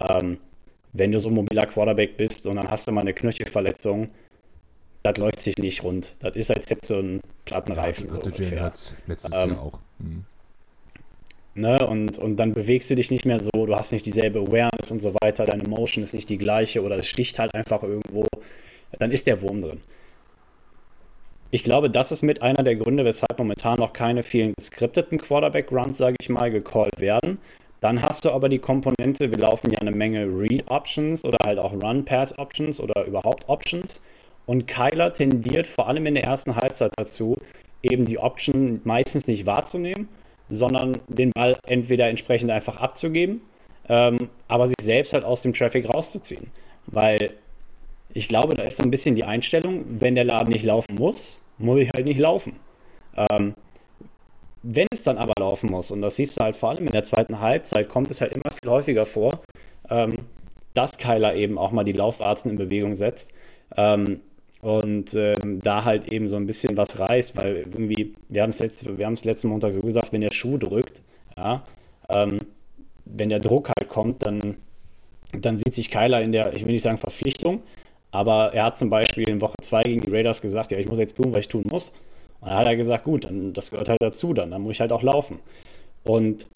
[0.00, 0.38] Ähm,
[0.92, 4.08] wenn du so ein mobiler Quarterback bist und dann hast du mal eine Knöchelverletzung,
[5.02, 6.16] das läuft sich nicht rund.
[6.20, 8.06] Das ist, als hättest du einen Plattenreifen.
[8.06, 8.72] Ja, so ungefähr.
[9.06, 9.78] letztes ähm, Jahr auch.
[9.98, 10.24] Mhm.
[11.54, 14.92] Ne, und, und dann bewegst du dich nicht mehr so, du hast nicht dieselbe Awareness
[14.92, 18.26] und so weiter, deine Motion ist nicht die gleiche oder es sticht halt einfach irgendwo,
[19.00, 19.80] dann ist der Wurm drin.
[21.50, 25.96] Ich glaube, das ist mit einer der Gründe, weshalb momentan noch keine vielen geskripteten Quarterback-Runs,
[25.96, 27.38] sage ich mal, gecallt werden.
[27.80, 31.72] Dann hast du aber die Komponente, wir laufen ja eine Menge Read-Options oder halt auch
[31.72, 34.02] Run-Pass-Options oder überhaupt Options.
[34.44, 37.38] Und Kyler tendiert vor allem in der ersten Halbzeit dazu,
[37.82, 40.08] eben die Option meistens nicht wahrzunehmen,
[40.50, 43.40] sondern den Ball entweder entsprechend einfach abzugeben,
[43.88, 46.50] ähm, aber sich selbst halt aus dem Traffic rauszuziehen.
[46.86, 47.30] Weil
[48.12, 51.40] ich glaube, da ist so ein bisschen die Einstellung, wenn der Laden nicht laufen muss,
[51.58, 52.56] muss ich halt nicht laufen.
[53.16, 53.54] Ähm,
[54.62, 57.04] wenn es dann aber laufen muss, und das siehst du halt vor allem in der
[57.04, 59.40] zweiten Halbzeit, kommt es halt immer viel häufiger vor,
[59.88, 60.14] ähm,
[60.74, 63.32] dass Kyler eben auch mal die Laufarzen in Bewegung setzt
[63.76, 64.20] ähm,
[64.60, 68.58] und ähm, da halt eben so ein bisschen was reißt, weil irgendwie, wir haben es
[68.58, 71.02] letzte, letzten Montag so gesagt, wenn der Schuh drückt,
[71.36, 71.64] ja,
[72.08, 72.38] ähm,
[73.04, 74.56] wenn der Druck halt kommt, dann,
[75.32, 77.62] dann sieht sich Kyler in der, ich will nicht sagen Verpflichtung,
[78.18, 80.98] aber er hat zum Beispiel in Woche 2 gegen die Raiders gesagt, ja, ich muss
[80.98, 81.90] jetzt tun, was ich tun muss.
[82.40, 84.80] Und dann hat er gesagt, gut, dann, das gehört halt dazu, dann, dann muss ich
[84.80, 85.38] halt auch laufen.
[86.02, 86.48] Und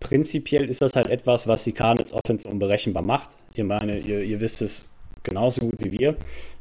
[0.00, 3.30] prinzipiell ist das halt etwas, was die Cardinals Offense unberechenbar macht.
[3.54, 4.88] Ihr meine, ihr, ihr wisst es
[5.22, 6.16] genauso gut wie wir.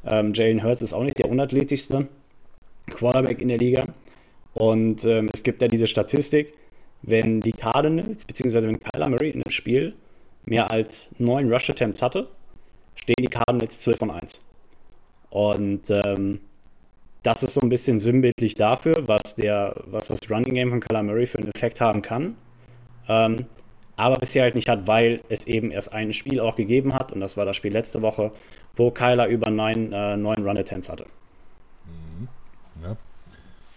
[0.05, 2.07] Ähm, Jalen Hurts ist auch nicht der unathletischste
[2.91, 3.85] Quarterback in der Liga.
[4.53, 6.53] Und ähm, es gibt ja diese Statistik,
[7.01, 9.95] wenn die Cardinals, beziehungsweise wenn Kyler Murray in einem Spiel
[10.45, 12.27] mehr als neun Rush Attempts hatte,
[12.95, 14.41] stehen die Cardinals 12 von 1.
[15.29, 16.39] Und ähm,
[17.23, 21.03] das ist so ein bisschen sinnbildlich dafür, was, der, was das Running Game von Kyler
[21.03, 22.35] Murray für einen Effekt haben kann.
[23.07, 23.45] Ähm,
[23.97, 27.21] aber bisher halt nicht hat, weil es eben erst ein Spiel auch gegeben hat, und
[27.21, 28.31] das war das Spiel letzte Woche,
[28.75, 31.05] wo Kyler über neun, äh, neun Run-Attempts hatte.
[31.85, 32.27] Mhm.
[32.83, 32.97] Ja.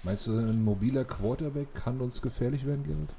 [0.03, 3.11] Meinst du, ein mobiler Quarterback kann uns gefährlich werden, Gerrit?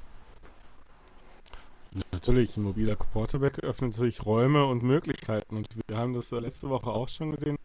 [2.12, 5.58] Natürlich, ein mobiler Quarterback öffnet sich Räume und Möglichkeiten.
[5.58, 7.58] Und wir haben das letzte Woche auch schon gesehen.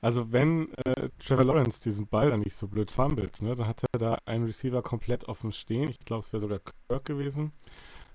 [0.00, 3.84] Also wenn äh, Trevor Lawrence diesen Ball dann nicht so blöd fummelt, ne, dann hat
[3.92, 5.88] er da einen Receiver komplett offen stehen.
[5.88, 7.52] Ich glaube, es wäre sogar Kirk gewesen.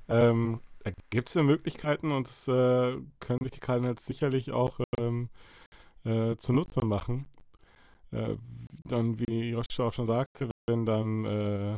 [0.10, 4.80] Ähm, da gibt es ja Möglichkeiten und das äh, können sich die Cardinals sicherlich auch
[5.00, 5.30] ähm,
[6.06, 7.26] äh, zunutze machen.
[8.12, 8.36] Äh,
[8.86, 11.78] dann, wie Joshua auch schon sagte, wenn dann äh,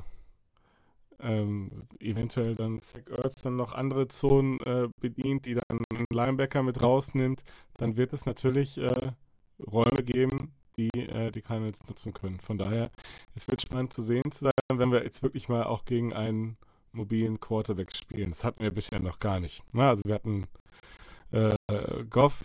[1.22, 6.64] ähm, eventuell dann Zach Ertz dann noch andere Zonen äh, bedient, die dann einen Linebacker
[6.64, 7.44] mit rausnimmt,
[7.78, 9.12] dann wird es natürlich äh,
[9.60, 12.40] Räume geben, die äh, die Cardinals nutzen können.
[12.40, 12.92] Von daher,
[13.36, 16.58] es wird spannend zu sehen zu sein, wenn wir jetzt wirklich mal auch gegen einen
[16.92, 18.32] mobilen Quarterback spielen.
[18.32, 19.64] Das hatten wir bisher noch gar nicht.
[19.74, 20.46] Na, also wir hatten
[21.32, 21.54] äh,
[22.10, 22.44] Goff,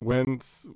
[0.00, 0.68] Wentz,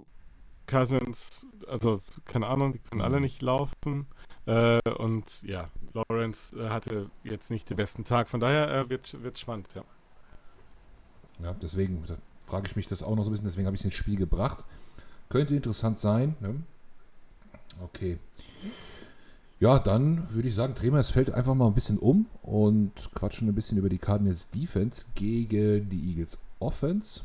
[0.67, 3.23] Cousins, also keine Ahnung, die können alle mhm.
[3.23, 4.07] nicht laufen.
[4.47, 8.29] Äh, und ja, Lawrence äh, hatte jetzt nicht den besten Tag.
[8.29, 9.85] Von daher äh, wird es spannend, ja.
[11.43, 12.05] Ja, deswegen
[12.47, 14.17] frage ich mich das auch noch so ein bisschen, deswegen habe ich es ins Spiel
[14.17, 14.65] gebracht.
[15.29, 16.37] Könnte interessant sein.
[16.41, 16.63] Ne?
[17.83, 18.19] Okay.
[19.59, 22.93] Ja, dann würde ich sagen, drehen wir das Feld einfach mal ein bisschen um und
[23.15, 27.23] quatschen ein bisschen über die Cardinals Defense gegen die Eagles Offense.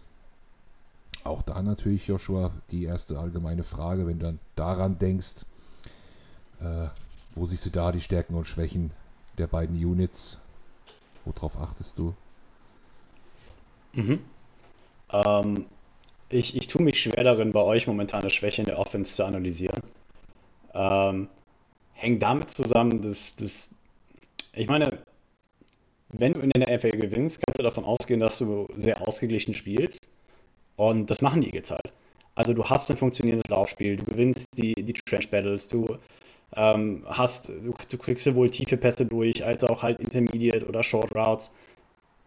[1.29, 5.45] Auch da natürlich, Joshua, die erste allgemeine Frage, wenn du dann daran denkst,
[6.59, 6.87] äh,
[7.35, 8.89] wo siehst du da die Stärken und Schwächen
[9.37, 10.41] der beiden Units?
[11.25, 12.15] Worauf achtest du?
[13.93, 14.21] Mhm.
[15.11, 15.65] Ähm,
[16.29, 19.23] ich, ich tue mich schwer darin, bei euch momentan eine Schwäche in der Offense zu
[19.23, 19.83] analysieren.
[20.73, 21.27] Ähm,
[21.93, 23.69] hängt damit zusammen, dass, dass
[24.53, 24.97] ich meine,
[26.07, 30.09] wenn du in der NFL gewinnst, kannst du davon ausgehen, dass du sehr ausgeglichen spielst.
[30.79, 31.91] Und das machen die Eagles halt.
[32.35, 35.97] Also du hast ein funktionierendes Laufspiel, du gewinnst die, die Trench Battles, du
[36.55, 41.13] ähm, hast, du, du, kriegst sowohl tiefe Pässe durch, als auch halt Intermediate oder Short
[41.13, 41.51] Routes.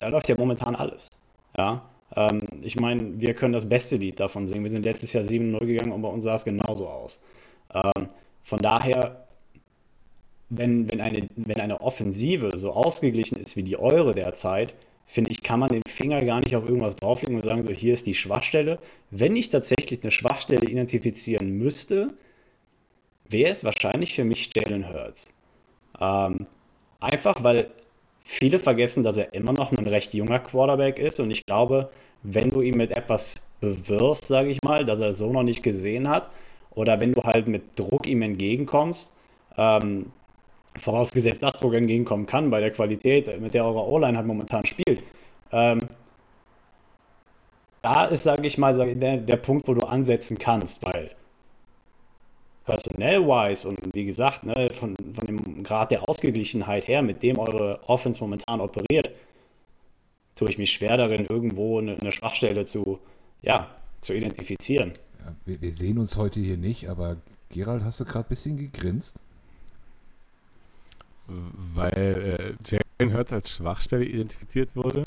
[0.01, 1.09] Da läuft ja momentan alles.
[1.57, 1.89] Ja.
[2.15, 4.65] Ähm, ich meine, wir können das beste Lied davon singen.
[4.65, 7.23] Wir sind letztes Jahr 7-0 gegangen und bei uns sah es genauso aus.
[7.73, 8.09] Ähm,
[8.43, 9.25] von daher,
[10.51, 14.75] wenn, wenn, eine, wenn eine Offensive so ausgeglichen ist wie die eure derzeit,
[15.07, 17.95] finde ich, kann man den Finger gar nicht auf irgendwas drauflegen und sagen, so hier
[17.95, 18.79] ist die Schwachstelle.
[19.11, 22.15] Wenn ich tatsächlich eine Schwachstelle identifizieren müsste,
[23.29, 25.35] wäre es wahrscheinlich für mich Jalen Hurts.
[26.01, 26.47] Ähm,
[27.01, 27.71] einfach weil
[28.25, 31.91] viele vergessen, dass er immer noch ein recht junger Quarterback ist und ich glaube,
[32.23, 36.09] wenn du ihn mit etwas bewirfst, sage ich mal, dass er so noch nicht gesehen
[36.09, 36.31] hat,
[36.71, 39.13] oder wenn du halt mit Druck ihm entgegenkommst,
[39.57, 40.13] ähm,
[40.77, 45.03] vorausgesetzt, dass Druck entgegenkommen kann bei der Qualität, mit der eure O-Line halt momentan spielt,
[45.53, 45.81] ähm,
[47.83, 51.11] da ist, sage ich mal, der, der Punkt, wo du ansetzen kannst, weil
[52.65, 57.81] personell-wise und wie gesagt, ne, von, von dem Grad der Ausgeglichenheit her, mit dem eure
[57.89, 59.11] Offense momentan operiert,
[60.37, 63.01] tue ich mich schwer darin, irgendwo eine, eine Schwachstelle zu,
[63.43, 63.69] ja,
[64.01, 64.93] zu identifizieren.
[65.19, 67.17] Ja, wir, wir, sehen uns heute hier nicht, aber
[67.49, 69.19] Gerald, hast du gerade ein bisschen gegrinst?
[71.27, 75.07] Weil äh, Jane Hurts als Schwachstelle identifiziert wurde.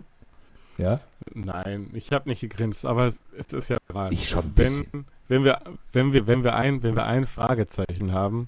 [0.78, 1.00] Ja?
[1.34, 4.12] Nein, ich habe nicht gegrinst, aber es, es ist ja wahr.
[4.12, 4.88] Ich schon ein bisschen.
[4.92, 5.62] Wenn, wenn wir,
[5.94, 8.48] wenn wir, wenn wir ein, wenn wir ein Fragezeichen haben,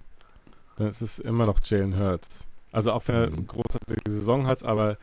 [0.77, 2.45] dann ist es immer noch Jalen Hurts.
[2.71, 4.97] Also auch wenn er eine großartige Saison hat, aber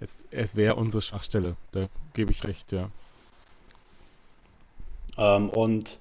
[0.00, 1.56] es, es wäre unsere Schwachstelle.
[1.72, 2.90] Da gebe ich recht, ja.
[5.16, 6.00] Ähm, und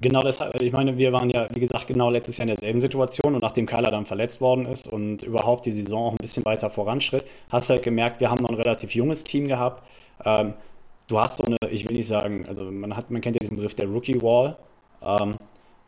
[0.00, 3.34] genau deshalb, ich meine, wir waren ja, wie gesagt, genau letztes Jahr in derselben Situation
[3.34, 6.70] und nachdem Kyler dann verletzt worden ist und überhaupt die Saison auch ein bisschen weiter
[6.70, 9.82] voranschritt, hast du halt gemerkt, wir haben noch ein relativ junges Team gehabt.
[10.24, 10.54] Ähm,
[11.08, 13.56] du hast so eine, ich will nicht sagen, also man hat, man kennt ja diesen
[13.56, 14.56] Begriff der Rookie Wall,
[15.02, 15.36] ähm,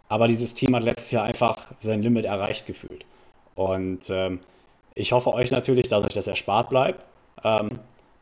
[0.08, 3.06] aber dieses Team hat letztes Jahr einfach sein Limit erreicht gefühlt.
[3.54, 4.40] Und ähm,
[4.94, 7.04] ich hoffe euch natürlich, dass euch das erspart bleibt.
[7.42, 7.70] Ähm,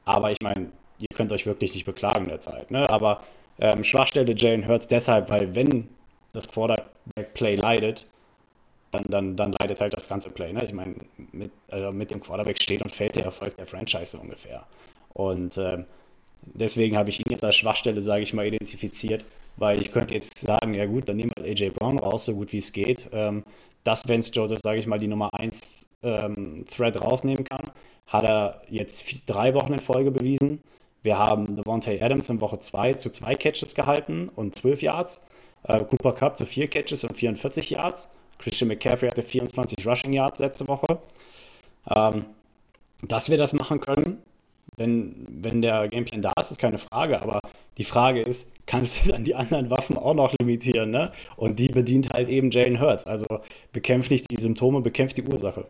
[0.04, 2.70] aber ich meine, ihr könnt euch wirklich nicht beklagen derzeit.
[2.70, 2.88] Ne?
[2.88, 3.18] Aber
[3.62, 5.88] ähm, Schwachstelle Jalen Hurts deshalb, weil wenn
[6.32, 8.06] das Quarterback-Play leidet,
[8.90, 10.52] dann, dann, dann leidet halt das ganze Play.
[10.52, 10.64] Ne?
[10.64, 10.96] Ich meine,
[11.30, 14.66] mit, also mit dem Quarterback steht und fällt der Erfolg der Franchise ungefähr.
[15.14, 15.84] Und ähm,
[16.42, 19.24] deswegen habe ich ihn jetzt als Schwachstelle, sage ich mal, identifiziert,
[19.56, 22.52] weil ich könnte jetzt sagen, ja gut, dann nehmen wir AJ Brown raus, so gut
[22.52, 23.10] wie es geht.
[23.12, 23.44] Ähm,
[23.84, 27.70] dass Vance Joseph, sage ich mal, die Nummer 1 ähm, Thread rausnehmen kann,
[28.06, 30.60] hat er jetzt drei Wochen in Folge bewiesen.
[31.02, 35.22] Wir haben Devontae Adams in Woche 2 zu zwei Catches gehalten und 12 Yards.
[35.64, 38.08] Äh, Cooper Cup zu vier Catches und 44 Yards.
[38.38, 40.98] Christian McCaffrey hatte 24 Rushing Yards letzte Woche.
[41.88, 42.24] Ähm,
[43.02, 44.22] dass wir das machen können,
[44.76, 47.20] wenn, wenn der Gameplan da ist, ist keine Frage.
[47.20, 47.40] Aber
[47.78, 50.90] die Frage ist, kannst du dann die anderen Waffen auch noch limitieren?
[50.90, 51.12] Ne?
[51.36, 53.06] Und die bedient halt eben Jalen Hurts.
[53.06, 53.26] Also
[53.72, 55.66] bekämpft nicht die Symptome, bekämpft die Ursache.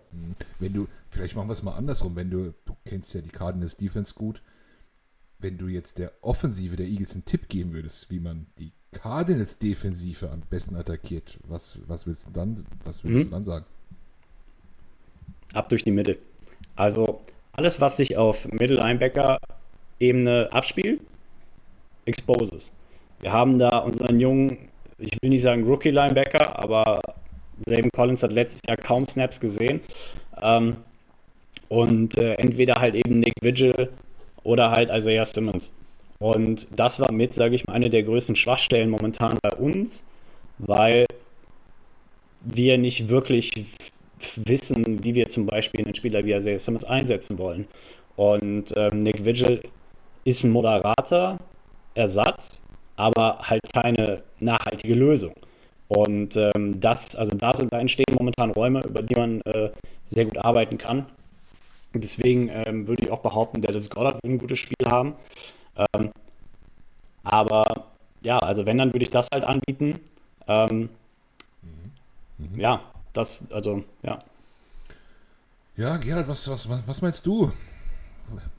[0.59, 3.76] Wenn du, vielleicht machen wir es mal andersrum, wenn du, du kennst ja die Cardinals
[3.76, 4.43] Defense gut,
[5.43, 9.59] wenn du jetzt der Offensive der Eagles einen Tipp geben würdest, wie man die Cardinals
[9.59, 13.24] Defensive am besten attackiert, was, was willst du dann, was würdest mhm.
[13.24, 13.66] du dann sagen?
[15.53, 16.18] Ab durch die Mitte.
[16.76, 17.20] Also
[17.53, 21.01] alles, was sich auf Middle-Linebacker-Ebene abspielt,
[22.07, 22.72] exposes.
[23.20, 24.68] Wir haben da unseren jungen,
[24.99, 27.01] ich will nicht sagen Rookie-Linebacker, aber
[27.66, 29.80] Raven Collins hat letztes Jahr kaum Snaps gesehen.
[30.40, 30.76] Ähm,
[31.68, 33.90] und äh, entweder halt eben Nick Vigil
[34.45, 35.72] oder halt Isaiah Simmons.
[36.18, 40.05] Und das war mit, sage ich mal, eine der größten Schwachstellen momentan bei uns,
[40.59, 41.07] weil
[42.43, 43.53] wir nicht wirklich
[44.36, 47.66] wissen, wie wir zum Beispiel einen Spieler wie Isaiah Simmons einsetzen wollen.
[48.16, 49.62] Und ähm, Nick Vigil
[50.24, 51.38] ist ein moderater
[51.95, 52.62] Ersatz,
[52.97, 55.34] aber halt keine nachhaltige Lösung.
[55.88, 59.70] Und ähm, das, also da, sind, da entstehen momentan Räume, über die man äh,
[60.09, 61.07] sehr gut arbeiten kann.
[61.95, 65.14] Und deswegen ähm, würde ich auch behaupten, Dallas Goddard wird ein gutes Spiel haben.
[65.95, 66.11] Ähm,
[67.22, 67.86] aber
[68.22, 70.01] ja, also wenn, dann würde ich das halt anbieten.
[70.47, 70.88] Ähm,
[71.62, 72.49] mhm.
[72.53, 72.61] Mhm.
[72.61, 74.18] Ja, das, also, ja.
[75.76, 77.51] Ja, Gerald, was, was, was meinst du?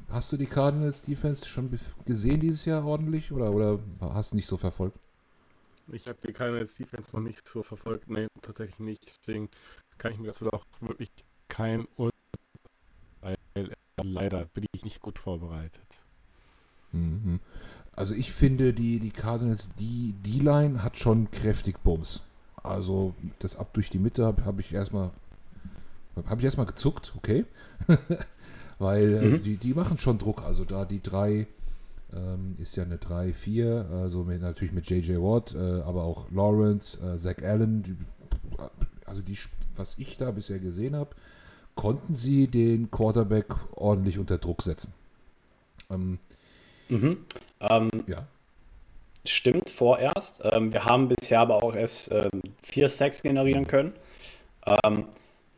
[0.10, 1.70] Hast du die Cardinals Defense schon
[2.06, 4.98] gesehen dieses Jahr ordentlich oder, oder hast du nicht so verfolgt?
[5.92, 8.10] Ich habe die Cardinals Defense noch nicht so verfolgt.
[8.10, 9.06] Nee, tatsächlich nicht.
[9.06, 9.50] Deswegen
[9.98, 11.10] kann ich mir dazu auch wirklich
[11.48, 11.88] kein
[13.24, 13.74] Urteil.
[14.02, 15.82] Leider bin ich nicht gut vorbereitet.
[16.92, 17.40] Mhm.
[17.96, 22.22] Also ich finde, die, die Cardinals D-Line hat schon kräftig Bums.
[22.64, 25.12] Also das ab durch die Mitte habe hab ich erstmal
[26.26, 27.46] habe ich erstmal gezuckt, okay.
[28.80, 29.44] Weil äh, mhm.
[29.44, 30.44] die, die machen schon Druck.
[30.44, 31.48] Also da die drei
[32.14, 37.00] ähm, ist ja eine 3-4, also mit, natürlich mit JJ Watt, äh, aber auch Lawrence,
[37.02, 37.96] äh, Zach Allen, die,
[39.06, 39.38] also die,
[39.76, 41.16] was ich da bisher gesehen habe,
[41.76, 44.94] konnten sie den Quarterback ordentlich unter Druck setzen.
[45.90, 46.20] Ähm,
[46.90, 47.26] mhm.
[47.62, 48.28] ähm, ja.
[49.26, 50.42] Stimmt, vorerst.
[50.44, 53.94] Ähm, wir haben bisher aber auch erst ähm, vier Sacks generieren können.
[54.84, 55.06] Ähm,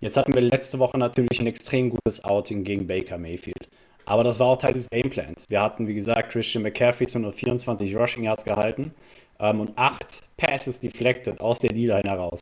[0.01, 3.67] jetzt hatten wir letzte Woche natürlich ein extrem gutes Outing gegen Baker Mayfield.
[4.05, 5.49] Aber das war auch Teil des Gameplans.
[5.49, 8.93] Wir hatten, wie gesagt, Christian McCaffrey zu nur 24 Rushing Yards gehalten
[9.39, 12.41] ähm, und acht Passes deflected aus der D-Line heraus.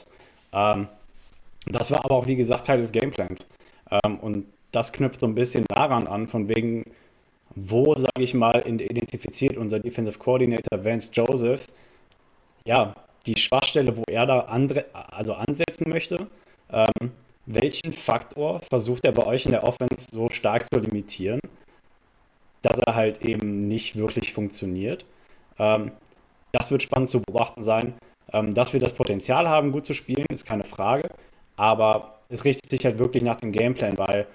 [1.66, 3.48] Das war aber auch, wie gesagt, Teil des Gameplans.
[3.94, 6.86] Ähm, und das knüpft so ein bisschen daran an, von wegen,
[7.56, 11.68] wo, sage ich mal, identifiziert unser Defensive Coordinator Vance Joseph,
[12.66, 16.28] ja, die Schwachstelle, wo er da andre, also ansetzen möchte.
[16.72, 17.12] Ähm,
[17.46, 21.39] welchen Faktor versucht er bei euch in der Offense so stark zu limitieren,
[22.62, 25.06] dass er halt eben nicht wirklich funktioniert?
[25.60, 25.91] Ähm,
[26.52, 27.94] das wird spannend zu beobachten sein.
[28.32, 31.10] Ähm, dass wir das Potenzial haben, gut zu spielen, ist keine Frage.
[31.56, 34.26] Aber es richtet sich halt wirklich nach dem Gameplan, weil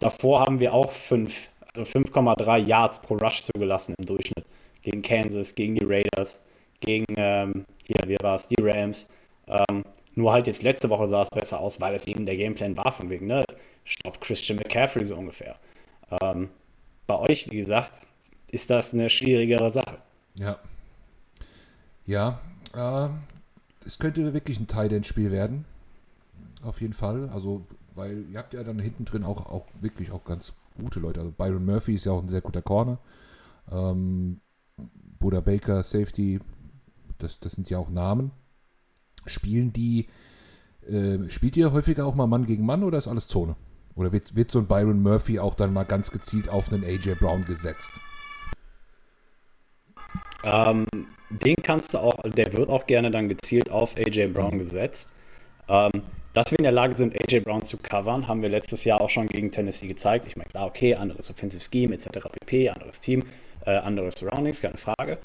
[0.00, 4.44] davor haben wir auch fünf also 5,3 Yards pro Rush zugelassen im Durchschnitt.
[4.82, 6.40] Gegen Kansas, gegen die Raiders,
[6.80, 9.08] gegen, ähm, hier, wie war es, die Rams.
[9.46, 9.84] Ähm,
[10.14, 12.90] nur halt jetzt letzte Woche sah es besser aus, weil es eben der Gameplan war
[12.90, 13.44] von wegen, ne?
[13.84, 15.56] Stopp Christian McCaffrey so ungefähr.
[16.22, 16.50] Ähm,
[17.06, 17.92] bei euch, wie gesagt,
[18.50, 19.98] ist das eine schwierigere Sache.
[20.34, 20.58] Ja.
[22.06, 22.40] Ja,
[22.74, 23.08] äh,
[23.86, 25.64] es könnte wirklich ein Tight-End-Spiel werden.
[26.62, 27.28] Auf jeden Fall.
[27.30, 31.20] Also, weil ihr habt ja dann hinten drin auch, auch wirklich auch ganz gute Leute.
[31.20, 32.98] Also Byron Murphy ist ja auch ein sehr guter Corner.
[33.70, 34.40] Ähm,
[35.18, 36.40] Buda Baker, Safety,
[37.18, 38.30] das, das sind ja auch Namen.
[39.26, 40.06] Spielen die,
[40.88, 43.56] äh, spielt ihr häufiger auch mal Mann gegen Mann oder ist alles Zone?
[43.94, 47.16] Oder wird, wird so ein Byron Murphy auch dann mal ganz gezielt auf einen AJ
[47.16, 47.92] Brown gesetzt?
[50.44, 50.86] Ähm,
[51.30, 55.12] den kannst du auch, der wird auch gerne dann gezielt auf AJ Brown gesetzt.
[55.68, 56.02] Ähm,
[56.32, 59.10] dass wir in der Lage sind, AJ Brown zu covern, haben wir letztes Jahr auch
[59.10, 60.26] schon gegen Tennessee gezeigt.
[60.26, 62.28] Ich meine, klar, okay, anderes Offensive Scheme etc.
[62.30, 63.24] pp, anderes Team,
[63.64, 65.18] äh, andere Surroundings, keine Frage.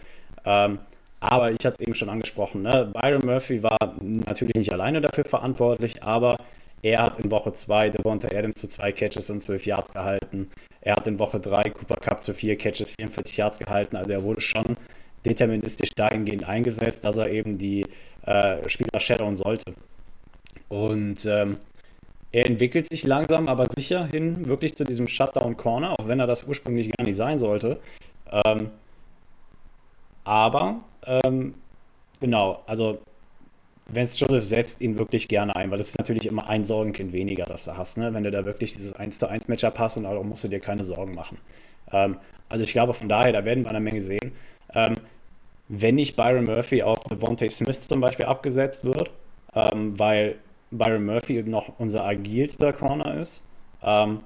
[0.45, 0.79] Ähm,
[1.19, 2.91] aber ich hatte es eben schon angesprochen, ne?
[2.93, 6.37] Byron Murphy war natürlich nicht alleine dafür verantwortlich, aber
[6.81, 10.51] er hat in Woche 2 Devonta Adams zu zwei Catches und 12 Yards gehalten.
[10.81, 13.95] Er hat in Woche 3 Cooper Cup zu vier Catches, 44 Yards gehalten.
[13.95, 14.75] Also er wurde schon
[15.25, 17.85] deterministisch dahingehend eingesetzt, dass er eben die
[18.25, 19.73] äh, Spieler shadowen sollte.
[20.73, 21.57] Und ähm,
[22.31, 26.45] er entwickelt sich langsam, aber sicher hin wirklich zu diesem Shutdown-Corner, auch wenn er das
[26.45, 27.79] ursprünglich gar nicht sein sollte.
[28.31, 28.71] Ähm,
[30.23, 31.53] aber, ähm,
[32.19, 32.97] genau, also
[33.85, 37.45] Vance Joseph setzt ihn wirklich gerne ein, weil das ist natürlich immer ein Sorgenkind weniger,
[37.45, 38.11] das du hast, ne?
[38.15, 40.59] wenn du da wirklich dieses 1 zu 1 Matchup hast und darum musst du dir
[40.59, 41.37] keine Sorgen machen.
[41.91, 42.17] Ähm,
[42.49, 44.31] also ich glaube von daher, da werden wir eine Menge sehen.
[44.73, 44.95] Ähm,
[45.67, 49.11] wenn nicht Byron Murphy auf Devontae Smith zum Beispiel abgesetzt wird,
[49.53, 50.37] ähm, weil
[50.77, 53.43] Byron Murphy noch unser agilster Corner ist
[53.81, 54.21] ähm,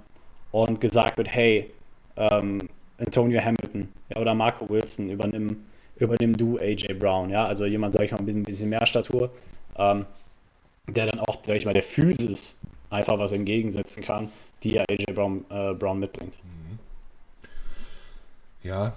[0.51, 1.71] und gesagt wird, hey,
[2.15, 5.65] ähm, Antonio Hamilton ja, oder Marco Wilson übernimm,
[5.97, 9.29] übernimm du AJ Brown, ja, also jemand, sag ich mal, mit ein bisschen mehr Statur,
[9.77, 10.05] ähm,
[10.87, 12.57] der dann auch, sag ich mal, der Physis
[12.89, 14.31] einfach was entgegensetzen kann,
[14.63, 16.37] die ja AJ Brown, äh, Brown mitbringt.
[16.43, 16.79] Mhm.
[18.63, 18.93] Ja,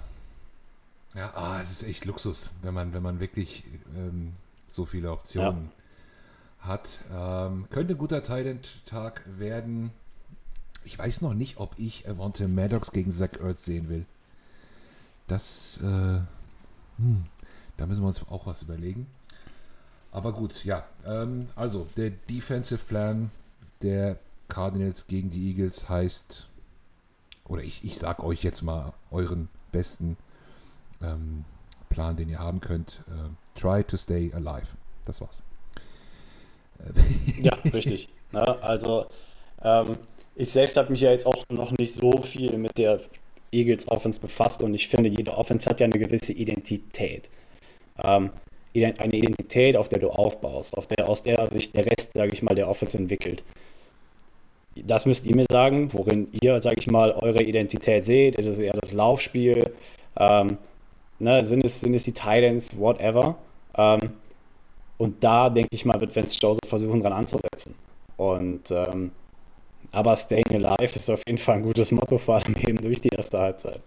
[1.13, 4.33] ja, ah, es ist echt Luxus, wenn man, wenn man wirklich ähm,
[4.69, 5.69] so viele Optionen
[6.61, 7.01] hat.
[7.11, 9.91] Ähm, könnte ein guter Thailand-Tag werden.
[10.83, 14.05] Ich weiß noch nicht, ob ich Avante Maddox gegen Zach Ertz sehen will.
[15.27, 16.19] Das, äh,
[16.97, 17.23] hm,
[17.77, 19.07] da müssen wir uns auch was überlegen.
[20.11, 20.83] Aber gut, ja.
[21.05, 23.31] Ähm, also, der Defensive Plan
[23.81, 26.47] der Cardinals gegen die Eagles heißt,
[27.45, 30.17] oder ich, ich sag euch jetzt mal euren besten
[31.01, 31.45] ähm,
[31.89, 33.03] Plan, den ihr haben könnt.
[33.07, 34.75] Äh, try to stay alive.
[35.05, 35.41] Das war's.
[37.41, 38.09] Ja, richtig.
[38.31, 39.05] Na, also
[39.63, 39.97] ähm,
[40.35, 42.99] ich selbst habe mich ja jetzt auch noch nicht so viel mit der
[43.51, 47.29] Eagles Offense befasst und ich finde, jede Offense hat ja eine gewisse Identität.
[48.01, 48.31] Ähm,
[48.73, 52.41] eine Identität, auf der du aufbaust, auf der, aus der sich der Rest, sage ich
[52.41, 53.43] mal, der Offense entwickelt.
[54.75, 58.35] Das müsst ihr mir sagen, worin ihr, sage ich mal, eure Identität seht.
[58.35, 59.71] Ist es eher das Laufspiel?
[60.17, 60.57] Ähm,
[61.19, 63.35] ne, sind, es, sind es die Titans, whatever?
[63.77, 64.13] Ähm,
[65.01, 67.73] und da, denke ich mal, wird Vance Joseph versuchen, dran anzusetzen.
[68.17, 69.11] Und ähm,
[69.91, 73.09] aber Staying Alive ist auf jeden Fall ein gutes Motto, vor allem eben durch die
[73.09, 73.81] erste Halbzeit.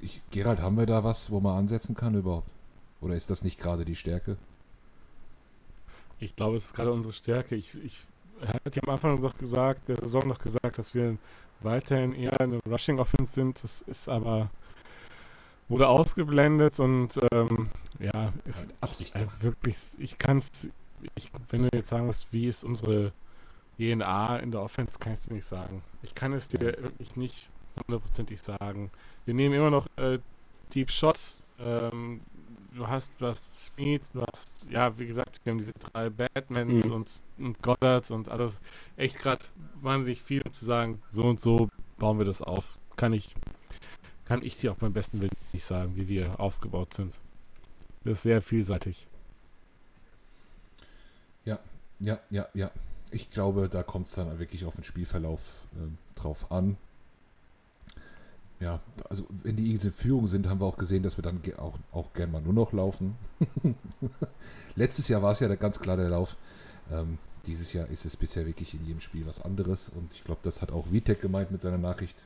[0.00, 2.48] Ich, Gerald, haben wir da was, wo man ansetzen kann überhaupt?
[3.02, 4.38] Oder ist das nicht gerade die Stärke?
[6.20, 7.54] Ich glaube, es ist gerade unsere Stärke.
[7.54, 8.06] Ich, ich
[8.46, 11.18] hatte ja am Anfang noch gesagt, der Saison noch gesagt, dass wir
[11.60, 13.62] weiterhin eher eine Rushing Offense sind.
[13.62, 14.48] Das ist aber
[15.72, 17.68] wurde ausgeblendet und ähm,
[17.98, 19.16] ja, ist Absicht.
[19.16, 20.68] Äh, wirklich, ich kann es,
[21.48, 23.12] wenn du jetzt sagen musst, wie ist unsere
[23.78, 25.82] DNA in der Offense, kann ich es nicht sagen.
[26.02, 28.90] Ich kann es dir wirklich nicht hundertprozentig sagen.
[29.24, 30.18] Wir nehmen immer noch äh,
[30.74, 31.42] Deep Shots.
[31.58, 32.20] Ähm,
[32.74, 36.92] du hast, hast Speed, du hast, ja, wie gesagt, wir haben diese drei Batmans mhm.
[36.92, 38.60] und, und Goddard und alles.
[38.98, 39.44] Echt gerade
[39.80, 41.68] wahnsinnig viel, um zu sagen, so und so
[41.98, 42.76] bauen wir das auf.
[42.96, 43.34] Kann ich
[44.24, 47.14] kann ich dir auch beim besten Willen nicht sagen, wie wir aufgebaut sind.
[48.04, 49.06] Das ist sehr vielseitig.
[51.44, 51.58] Ja,
[52.00, 52.70] ja, ja, ja.
[53.10, 55.40] Ich glaube, da kommt es dann wirklich auf den Spielverlauf
[55.74, 56.76] äh, drauf an.
[58.58, 61.40] Ja, also wenn die Eagles in Führung sind, haben wir auch gesehen, dass wir dann
[61.58, 63.16] auch, auch gern mal nur noch laufen.
[64.76, 66.36] Letztes Jahr war es ja ganz klar der Lauf.
[66.90, 70.40] Ähm, dieses Jahr ist es bisher wirklich in jedem Spiel was anderes und ich glaube,
[70.44, 72.24] das hat auch Vitek gemeint mit seiner Nachricht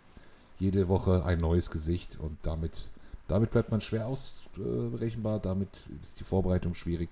[0.58, 2.90] jede Woche ein neues Gesicht und damit,
[3.28, 5.68] damit bleibt man schwer ausberechenbar, damit
[6.02, 7.10] ist die Vorbereitung schwierig.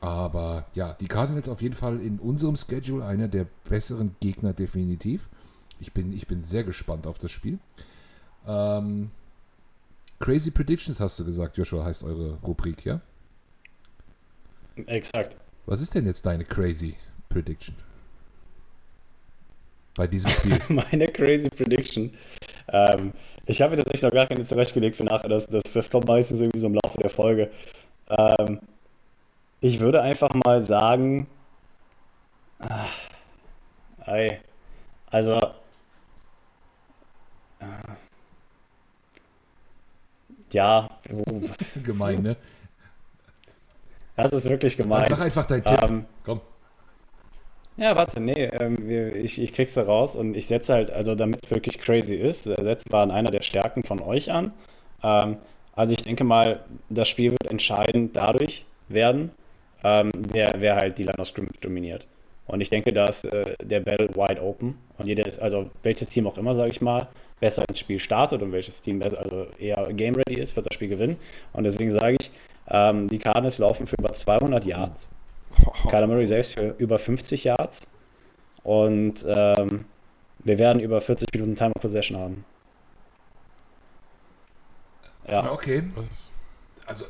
[0.00, 5.28] Aber ja, die Cardinals auf jeden Fall in unserem Schedule einer der besseren Gegner definitiv.
[5.80, 7.58] Ich bin, ich bin sehr gespannt auf das Spiel.
[8.46, 9.10] Ähm,
[10.20, 13.00] Crazy Predictions hast du gesagt, Joshua, heißt eure Rubrik, ja?
[14.86, 15.36] Exakt.
[15.66, 16.96] Was ist denn jetzt deine Crazy
[17.28, 17.74] Prediction?
[19.98, 20.58] bei diesem Spiel?
[20.68, 22.10] Meine crazy Prediction.
[22.68, 23.12] Ähm,
[23.46, 25.28] ich habe mir tatsächlich noch gar keine zurechtgelegt für nachher.
[25.28, 27.50] Das, das, das kommt meistens irgendwie so im Laufe der Folge.
[28.10, 28.60] Ähm,
[29.60, 31.26] ich würde einfach mal sagen.
[32.60, 32.92] Ach,
[34.06, 34.38] ey,
[35.10, 35.36] also.
[37.60, 37.66] Äh,
[40.50, 40.88] ja.
[41.82, 42.36] gemein, ne?
[44.16, 45.00] Das ist wirklich gemein.
[45.00, 45.82] Dann sag einfach dein Tipp.
[45.82, 46.40] Ähm, Komm.
[47.80, 51.48] Ja, warte, nee, ähm, ich, ich krieg's da raus und ich setze halt, also damit
[51.50, 54.52] wirklich crazy ist, setzen wir an einer der Stärken von euch an.
[55.02, 55.36] Ähm,
[55.74, 59.30] also ich denke mal, das Spiel wird entscheidend dadurch werden,
[59.84, 62.08] ähm, wer, wer halt die Line of Scrimmage dominiert.
[62.46, 66.10] Und ich denke, da ist äh, der Battle wide open und jeder ist, also welches
[66.10, 67.08] Team auch immer, sage ich mal,
[67.38, 70.88] besser ins Spiel startet und welches Team also eher game ready ist, wird das Spiel
[70.88, 71.16] gewinnen.
[71.52, 72.32] Und deswegen sage ich,
[72.70, 75.08] Ähm, die Cardinals laufen für über 200 Yards.
[75.88, 77.86] Kyler Murray selbst für über 50 Yards.
[78.62, 79.84] Und ähm,
[80.40, 82.44] wir werden über 40 Minuten Time of Possession haben.
[85.28, 85.52] Ja.
[85.52, 85.82] Okay.
[86.86, 87.04] Also,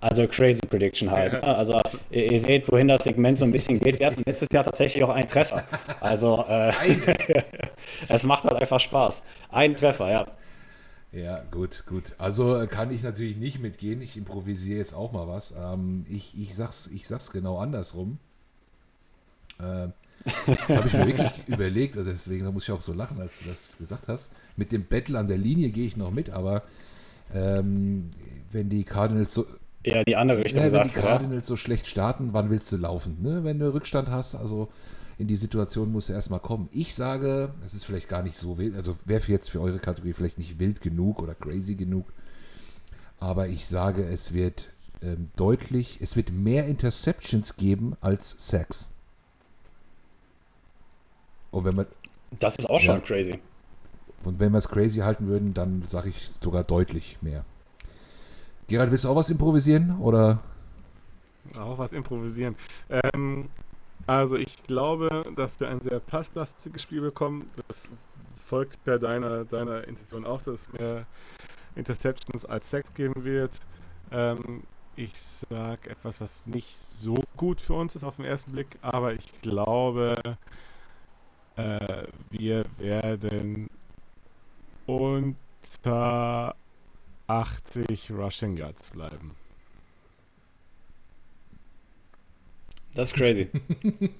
[0.00, 1.32] also crazy Prediction halt.
[1.32, 1.40] Ja.
[1.40, 1.56] Ne?
[1.56, 1.80] Also
[2.10, 4.00] ihr, ihr, seht, wohin das Segment so ein bisschen geht.
[4.00, 5.64] Wir hatten letztes Jahr tatsächlich auch einen Treffer.
[6.00, 6.72] Also äh,
[8.08, 9.22] es macht halt einfach Spaß.
[9.50, 10.26] Ein Treffer, ja.
[11.14, 12.12] Ja, gut, gut.
[12.18, 14.02] Also äh, kann ich natürlich nicht mitgehen.
[14.02, 15.54] Ich improvisiere jetzt auch mal was.
[15.56, 18.18] Ähm, ich, ich, sag's, ich sag's genau andersrum.
[19.62, 19.92] Ähm,
[20.24, 23.48] das habe ich mir wirklich überlegt, also deswegen muss ich auch so lachen, als du
[23.48, 24.30] das gesagt hast.
[24.56, 26.62] Mit dem Battle an der Linie gehe ich noch mit, aber
[27.32, 28.10] ähm,
[28.50, 29.46] wenn die Cardinals so.
[29.84, 30.64] Ja, die andere Richtung.
[30.64, 31.46] Ja, wenn die Cardinals ja?
[31.46, 33.18] so schlecht starten, wann willst du laufen?
[33.22, 33.44] Ne?
[33.44, 34.68] Wenn du Rückstand hast, also
[35.18, 36.68] in die Situation musst du erstmal kommen.
[36.72, 40.12] Ich sage, es ist vielleicht gar nicht so wild, also wäre jetzt für eure Kategorie
[40.12, 42.12] vielleicht nicht wild genug oder crazy genug,
[43.20, 44.70] aber ich sage, es wird
[45.02, 48.90] ähm, deutlich, es wird mehr Interceptions geben als Sacks.
[51.50, 51.86] Und wenn man.
[52.40, 53.38] Das ist auch schon ja, crazy.
[54.24, 57.44] Und wenn wir es crazy halten würden, dann sage ich sogar deutlich mehr.
[58.66, 59.98] Gerald, willst du auch was improvisieren?
[60.00, 60.40] Oder?
[61.54, 62.56] Auch was improvisieren.
[62.88, 63.48] Ähm,
[64.06, 67.50] also ich glaube, dass wir ein sehr passlastiges Spiel bekommen.
[67.68, 67.92] Das
[68.36, 71.06] folgt ja deiner, deiner Intention auch, dass es mehr
[71.74, 73.60] Interceptions als Sex geben wird.
[74.10, 74.62] Ähm,
[74.96, 79.14] ich sage etwas, was nicht so gut für uns ist auf den ersten Blick, aber
[79.14, 80.14] ich glaube,
[81.56, 83.68] äh, wir werden
[84.86, 86.54] unter
[87.26, 89.32] 80 Rushing Yards bleiben.
[92.94, 93.48] Das ist crazy.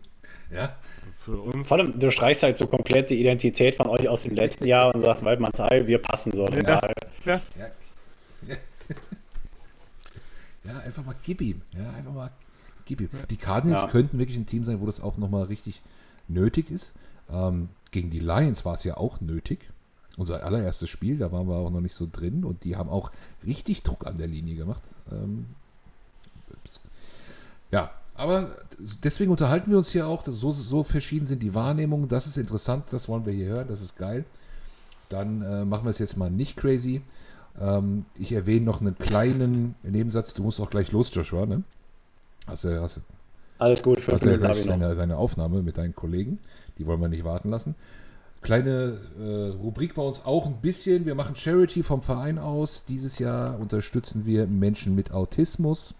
[0.52, 0.76] ja.
[1.16, 1.66] Für uns.
[1.66, 4.94] Vor allem, du streichst halt so komplett die Identität von euch aus dem letzten Jahr
[4.94, 6.46] und sagst, weil man Teil, wir passen so.
[6.46, 6.80] Ja.
[7.24, 7.40] Ja.
[7.56, 7.70] ja.
[10.64, 10.78] ja.
[10.80, 11.62] einfach mal gib ihm.
[11.72, 12.30] Ja, einfach mal
[12.84, 13.08] gib ihm.
[13.30, 13.88] Die Cardinals ja.
[13.88, 15.80] könnten wirklich ein Team sein, wo das auch nochmal richtig
[16.28, 16.92] nötig ist.
[17.30, 19.70] Ähm, gegen die Lions war es ja auch nötig.
[20.16, 23.10] Unser allererstes Spiel, da waren wir auch noch nicht so drin und die haben auch
[23.44, 24.82] richtig Druck an der Linie gemacht.
[25.10, 25.46] Ähm,
[27.72, 28.56] ja, aber
[29.02, 30.24] deswegen unterhalten wir uns hier auch.
[30.26, 32.08] So, so verschieden sind die Wahrnehmungen.
[32.08, 34.24] Das ist interessant, das wollen wir hier hören, das ist geil.
[35.08, 37.02] Dann äh, machen wir es jetzt mal nicht crazy.
[37.60, 40.34] Ähm, ich erwähne noch einen kleinen Nebensatz.
[40.34, 41.46] Du musst auch gleich los, Joshua.
[41.46, 41.62] Ne?
[42.46, 43.00] Hast du, hast,
[43.58, 46.38] Alles gut, für hast ja gleich deine, deine Aufnahme mit deinen Kollegen.
[46.78, 47.74] Die wollen wir nicht warten lassen.
[48.42, 51.06] Kleine äh, Rubrik bei uns auch ein bisschen.
[51.06, 52.84] Wir machen Charity vom Verein aus.
[52.84, 55.94] Dieses Jahr unterstützen wir Menschen mit Autismus.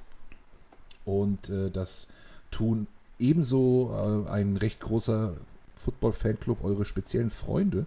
[1.05, 2.07] Und äh, das
[2.51, 2.87] tun
[3.19, 5.35] ebenso äh, ein recht großer
[5.75, 7.87] Football-Fanclub, eure speziellen Freunde.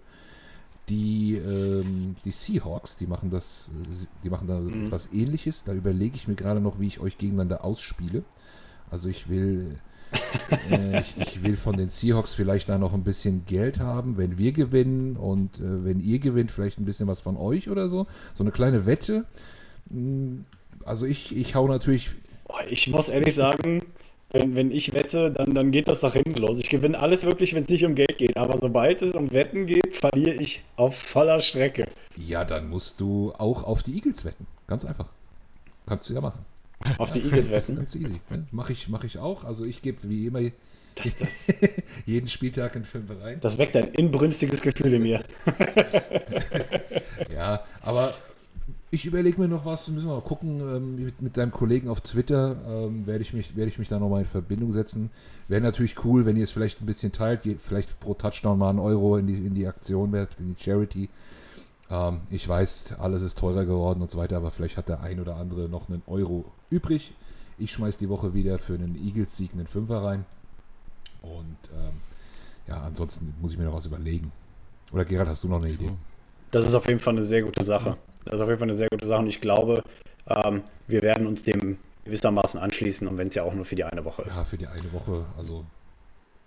[0.90, 3.70] Die, ähm, die Seahawks, die machen das,
[4.24, 4.86] die machen da mhm.
[4.86, 5.64] etwas ähnliches.
[5.64, 8.24] Da überlege ich mir gerade noch, wie ich euch gegeneinander ausspiele.
[8.90, 9.80] Also ich will
[10.70, 14.38] äh, ich, ich, will von den Seahawks vielleicht da noch ein bisschen Geld haben, wenn
[14.38, 18.08] wir gewinnen und äh, wenn ihr gewinnt, vielleicht ein bisschen was von euch oder so.
[18.34, 19.26] So eine kleine Wette.
[19.90, 20.46] Hm,
[20.86, 22.16] also ich, ich hau natürlich.
[22.70, 23.84] Ich muss ehrlich sagen,
[24.32, 26.60] wenn, wenn ich wette, dann, dann geht das nach hinten los.
[26.60, 28.36] Ich gewinne alles wirklich, wenn es nicht um Geld geht.
[28.36, 31.88] Aber sobald es um Wetten geht, verliere ich auf voller Strecke.
[32.16, 34.46] Ja, dann musst du auch auf die Eagles wetten.
[34.68, 35.08] Ganz einfach.
[35.86, 36.46] Kannst du ja machen.
[36.98, 37.76] Auf die Eagles wetten?
[37.78, 38.20] Ganz easy.
[38.30, 38.48] Ne?
[38.52, 39.46] Mache ich, mach ich auch.
[39.46, 40.42] Also ich gebe wie immer
[40.96, 41.54] das, das,
[42.06, 43.40] jeden Spieltag in Fünf rein.
[43.40, 45.24] Das weckt ein inbrünstiges Gefühl in mir.
[47.34, 48.16] ja, aber
[48.90, 52.02] ich überlege mir noch was, müssen wir mal gucken, ähm, mit, mit deinem Kollegen auf
[52.02, 55.12] Twitter ähm, werde ich, mich, werd ich mich da nochmal in Verbindung setzen.
[55.50, 58.80] Wäre natürlich cool, wenn ihr es vielleicht ein bisschen teilt, vielleicht pro Touchdown mal einen
[58.80, 61.10] Euro in die, in die Aktion werft, in die Charity.
[61.90, 65.20] Ähm, ich weiß, alles ist teurer geworden und so weiter, aber vielleicht hat der ein
[65.20, 67.14] oder andere noch einen Euro übrig.
[67.58, 70.26] Ich schmeiß die Woche wieder für einen Eagles-Sieg einen Fünfer rein.
[71.22, 71.98] Und ähm,
[72.68, 74.32] ja, ansonsten muss ich mir noch was überlegen.
[74.94, 75.92] Oder Gerald, hast du noch eine Idee?
[76.52, 77.98] Das ist auf jeden Fall eine sehr gute Sache.
[78.28, 79.84] Das ist auf jeden Fall eine sehr gute Sache und ich glaube,
[80.28, 83.84] ähm, wir werden uns dem gewissermaßen anschließen und wenn es ja auch nur für die
[83.84, 84.38] eine Woche ist.
[84.38, 85.26] Ja, für die eine Woche.
[85.38, 85.66] Also,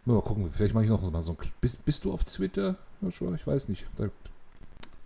[0.04, 1.48] mal gucken, vielleicht mache ich noch mal so ein.
[1.60, 3.34] Bist, bist du auf Twitter, Joshua?
[3.34, 3.84] Ich weiß nicht.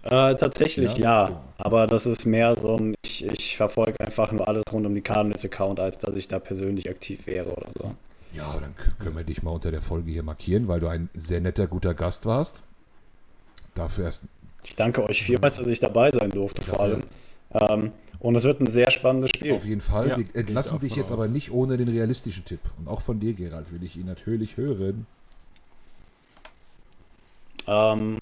[0.04, 1.28] Äh, tatsächlich ja.
[1.28, 1.40] ja.
[1.56, 5.00] aber das ist mehr so ein, ich, ich verfolge einfach nur alles rund um die
[5.00, 7.94] Cardinals-Account, als dass ich da persönlich aktiv wäre oder so.
[8.34, 11.40] Ja, dann können wir dich mal unter der Folge hier markieren, weil du ein sehr
[11.40, 12.62] netter, guter Gast warst.
[13.74, 14.24] Dafür erst.
[14.64, 17.02] Ich danke euch vielmals, dass ich dabei sein durfte, vor allem.
[17.52, 19.52] Ähm, und es wird ein sehr spannendes Spiel.
[19.52, 20.08] Auf jeden Fall.
[20.08, 21.12] Ja, wir entlassen dich jetzt aus.
[21.12, 22.60] aber nicht ohne den realistischen Tipp.
[22.78, 25.06] Und auch von dir, Gerald, will ich ihn natürlich hören.
[27.66, 28.18] Ähm,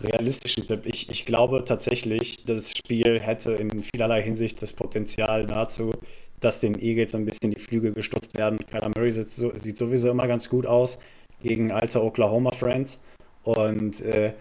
[0.00, 0.86] realistischen Tipp.
[0.86, 5.92] Ich, ich glaube tatsächlich, das Spiel hätte in vielerlei Hinsicht das Potenzial, nahezu
[6.40, 8.58] dass den Eagles ein bisschen die Flügel gestutzt werden.
[8.66, 10.98] Kyler Murray sieht, so, sieht sowieso immer ganz gut aus
[11.42, 13.02] gegen alte Oklahoma Friends.
[13.42, 14.32] Und äh,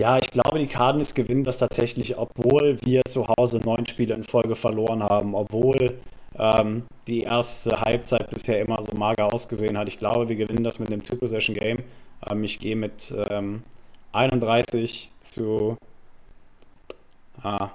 [0.00, 4.24] ja, ich glaube, die Cardinals gewinnen das tatsächlich, obwohl wir zu Hause neun Spiele in
[4.24, 5.98] Folge verloren haben, obwohl
[6.38, 9.88] ähm, die erste Halbzeit bisher immer so mager ausgesehen hat.
[9.88, 11.80] Ich glaube, wir gewinnen das mit einem Two-Possession-Game.
[12.30, 13.62] Ähm, ich gehe mit ähm,
[14.12, 15.76] 31 zu
[17.42, 17.68] ah,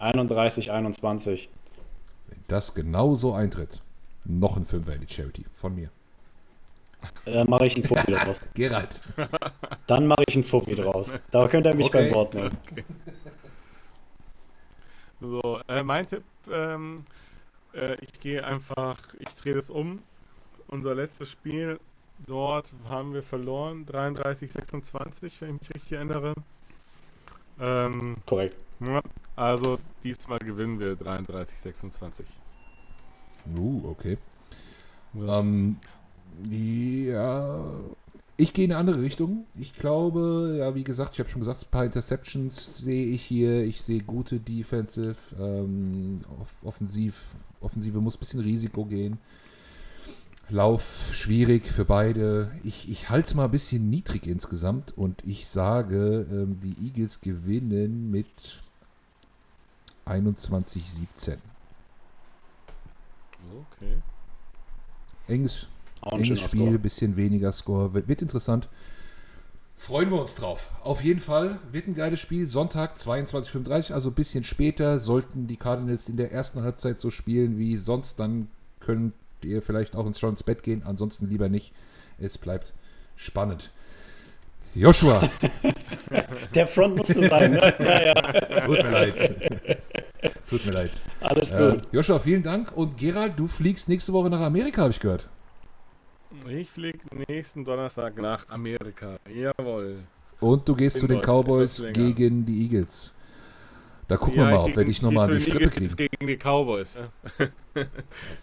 [0.00, 1.48] 31, 21.
[2.28, 3.82] Wenn das genauso eintritt,
[4.24, 5.90] noch ein Fünfer in die Charity von mir.
[7.26, 8.40] Äh, mache ich ein Fuffi draus.
[8.54, 8.88] Gerald.
[9.86, 11.12] Dann mache ich ein Fuffi draus.
[11.30, 12.04] Da könnt ihr mich Okay.
[12.06, 12.56] beim Wort nehmen.
[15.20, 17.04] So, äh, mein Tipp, ähm,
[17.74, 20.00] äh, ich gehe einfach, ich drehe das um.
[20.68, 21.80] Unser letztes Spiel,
[22.26, 26.34] dort haben wir verloren, 33, 26, wenn ich mich richtig erinnere.
[27.60, 28.56] Ähm, Korrekt.
[28.80, 29.00] ja,
[29.34, 32.26] also diesmal gewinnen wir 33, 26.
[33.58, 34.18] Uh, okay.
[35.14, 35.40] Ja.
[35.40, 35.78] Ähm,
[36.50, 37.64] ja,
[38.40, 39.46] ich gehe in eine andere Richtung.
[39.56, 43.64] Ich glaube, ja, wie gesagt, ich habe schon gesagt, ein paar Interceptions sehe ich hier.
[43.64, 45.16] Ich sehe gute Defensive.
[45.38, 49.18] Ähm, off offensiv, Offensive muss ein bisschen Risiko gehen.
[50.50, 52.52] Lauf schwierig für beide.
[52.62, 57.20] Ich, ich halte es mal ein bisschen niedrig insgesamt und ich sage, ähm, die Eagles
[57.20, 58.62] gewinnen mit
[60.06, 61.38] 21-17.
[63.72, 63.98] Okay.
[65.26, 65.66] Enges
[66.00, 66.78] Auch ein Enges Spiel, Score.
[66.78, 67.94] bisschen weniger Score.
[67.94, 68.68] Wird, wird interessant.
[69.76, 70.70] Freuen wir uns drauf.
[70.82, 72.48] Auf jeden Fall wird ein geiles Spiel.
[72.48, 74.98] Sonntag 22.35 also ein bisschen später.
[74.98, 78.48] Sollten die Cardinals in der ersten Halbzeit so spielen wie sonst, dann
[78.80, 80.82] könnt ihr vielleicht auch ins, schon ins Bett gehen.
[80.84, 81.72] Ansonsten lieber nicht.
[82.18, 82.74] Es bleibt
[83.14, 83.70] spannend.
[84.74, 85.30] Joshua,
[86.54, 87.74] Der Front musste sein, ne?
[87.80, 88.60] Ja, ja.
[88.66, 89.36] tut mir leid.
[90.48, 90.90] tut mir leid.
[91.20, 91.82] Alles Äh, gut.
[91.92, 92.76] Joshua, vielen Dank.
[92.76, 95.26] Und Gerald, du fliegst nächste Woche nach Amerika, habe ich gehört.
[96.46, 99.18] Ich fliege nächsten Donnerstag nach Amerika.
[99.28, 100.04] Jawohl.
[100.40, 103.14] Und du gehst In zu den Cowboys gegen die Eagles.
[104.06, 105.94] Da gucken wir mal, ob wir dich nochmal an die Strippe kriegen.
[105.94, 106.94] Gegen die Cowboys.
[106.94, 107.42] Ja,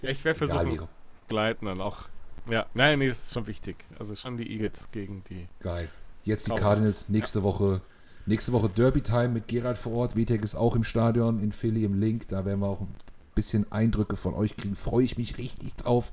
[0.02, 0.88] ja ich werde versuchen, Egal,
[1.28, 2.08] gleiten dann auch.
[2.50, 3.78] Ja, nein, nee, das ist schon wichtig.
[3.98, 5.48] Also schon die Eagles gegen die.
[5.60, 5.90] Geil.
[6.24, 6.62] Jetzt die Cowboys.
[6.62, 7.82] Cardinals nächste Woche.
[8.28, 10.16] Nächste Woche Derby Time mit Gerald vor Ort.
[10.16, 12.28] Vitek ist auch im Stadion in Philly im Link.
[12.28, 12.96] Da werden wir auch ein
[13.36, 14.76] bisschen Eindrücke von euch kriegen.
[14.76, 16.12] Freue ich mich richtig drauf.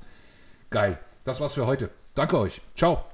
[0.69, 0.99] Geil.
[1.23, 1.89] Das war's für heute.
[2.15, 2.61] Danke euch.
[2.75, 3.05] Ciao.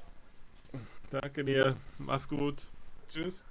[1.12, 1.76] Danke dir.
[1.98, 2.64] Mach's gut.
[3.10, 3.46] Tschüss.